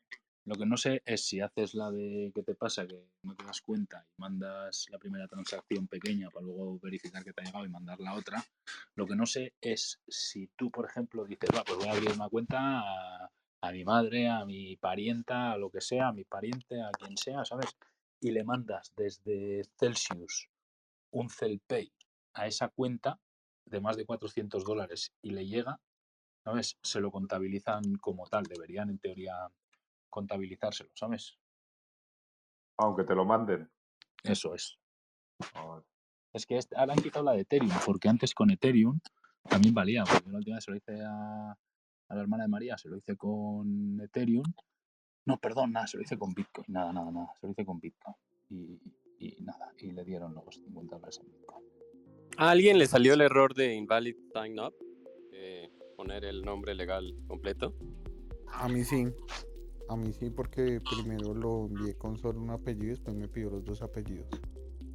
[0.50, 3.46] Lo que no sé es si haces la de que te pasa, que no te
[3.46, 7.66] das cuenta y mandas la primera transacción pequeña para luego verificar que te ha llegado
[7.66, 8.44] y mandar la otra.
[8.96, 12.12] Lo que no sé es si tú, por ejemplo, dices, va, pues voy a abrir
[12.14, 13.32] una cuenta a,
[13.62, 17.16] a mi madre, a mi parienta, a lo que sea, a mi pariente, a quien
[17.16, 17.78] sea, ¿sabes?
[18.20, 20.50] Y le mandas desde Celsius
[21.12, 21.94] un Celpay
[22.34, 23.20] a esa cuenta
[23.66, 25.80] de más de 400 dólares y le llega,
[26.44, 26.80] ¿sabes?
[26.82, 29.52] Se lo contabilizan como tal, deberían en teoría
[30.10, 31.38] contabilizárselo, ¿sabes?
[32.78, 33.70] Aunque te lo manden.
[34.24, 34.78] Eso es.
[35.54, 35.84] Joder.
[36.34, 39.00] Es que este- ahora han quitado la de Ethereum, porque antes con Ethereum
[39.50, 42.50] también valía, porque yo la última vez se lo hice a, a la hermana de
[42.50, 44.44] María, se lo hice con Ethereum.
[45.26, 47.80] No, perdón, nada, se lo hice con Bitcoin, nada, nada, nada, se lo hice con
[47.80, 48.16] Bitcoin.
[48.50, 48.80] Y,
[49.20, 51.66] y nada, y le dieron los 50 dólares en Bitcoin.
[52.38, 54.74] ¿A alguien le salió el error de invalid sign up?
[55.34, 57.76] Eh, poner el nombre legal completo.
[58.48, 59.06] A mí sí.
[59.90, 63.50] A mí sí, porque primero lo envié con solo un apellido y después me pidió
[63.50, 64.28] los dos apellidos.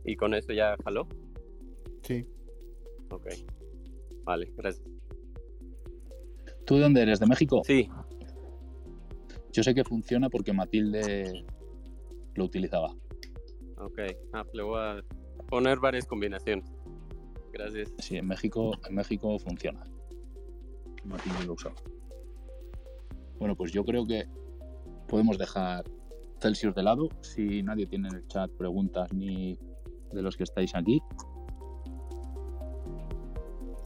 [0.04, 1.08] Y con eso ya jaló.
[2.02, 2.24] Sí.
[3.10, 3.26] Ok.
[4.24, 4.86] Vale, gracias.
[6.64, 7.18] ¿Tú de dónde eres?
[7.18, 7.62] ¿De México?
[7.64, 7.88] Sí,
[9.52, 11.44] Yo sé que funciona porque Matilde
[12.34, 12.94] lo utilizaba.
[13.76, 13.98] ok.
[14.32, 15.04] Ah, le voy a
[15.48, 16.72] poner varias combinaciones.
[17.52, 17.92] Gracias.
[17.98, 19.84] Sí, en México, en México funciona.
[21.04, 21.74] Matilde lo usaba.
[23.38, 24.24] Bueno, pues yo creo que
[25.08, 25.84] podemos dejar
[26.40, 27.08] Celsius de lado.
[27.20, 29.58] Si nadie tiene en el chat preguntas ni
[30.12, 31.00] de los que estáis aquí.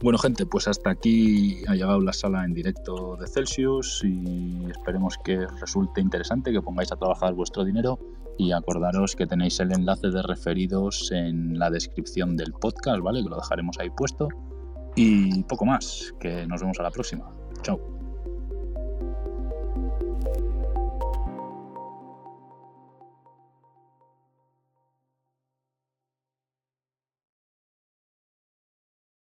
[0.01, 5.17] Bueno, gente, pues hasta aquí ha llegado la sala en directo de Celsius y esperemos
[5.25, 7.99] que os resulte interesante, que pongáis a trabajar vuestro dinero
[8.37, 13.21] y acordaros que tenéis el enlace de referidos en la descripción del podcast, ¿vale?
[13.21, 14.29] Que lo dejaremos ahí puesto.
[14.95, 17.29] Y poco más, que nos vemos a la próxima.
[17.61, 17.88] Chao.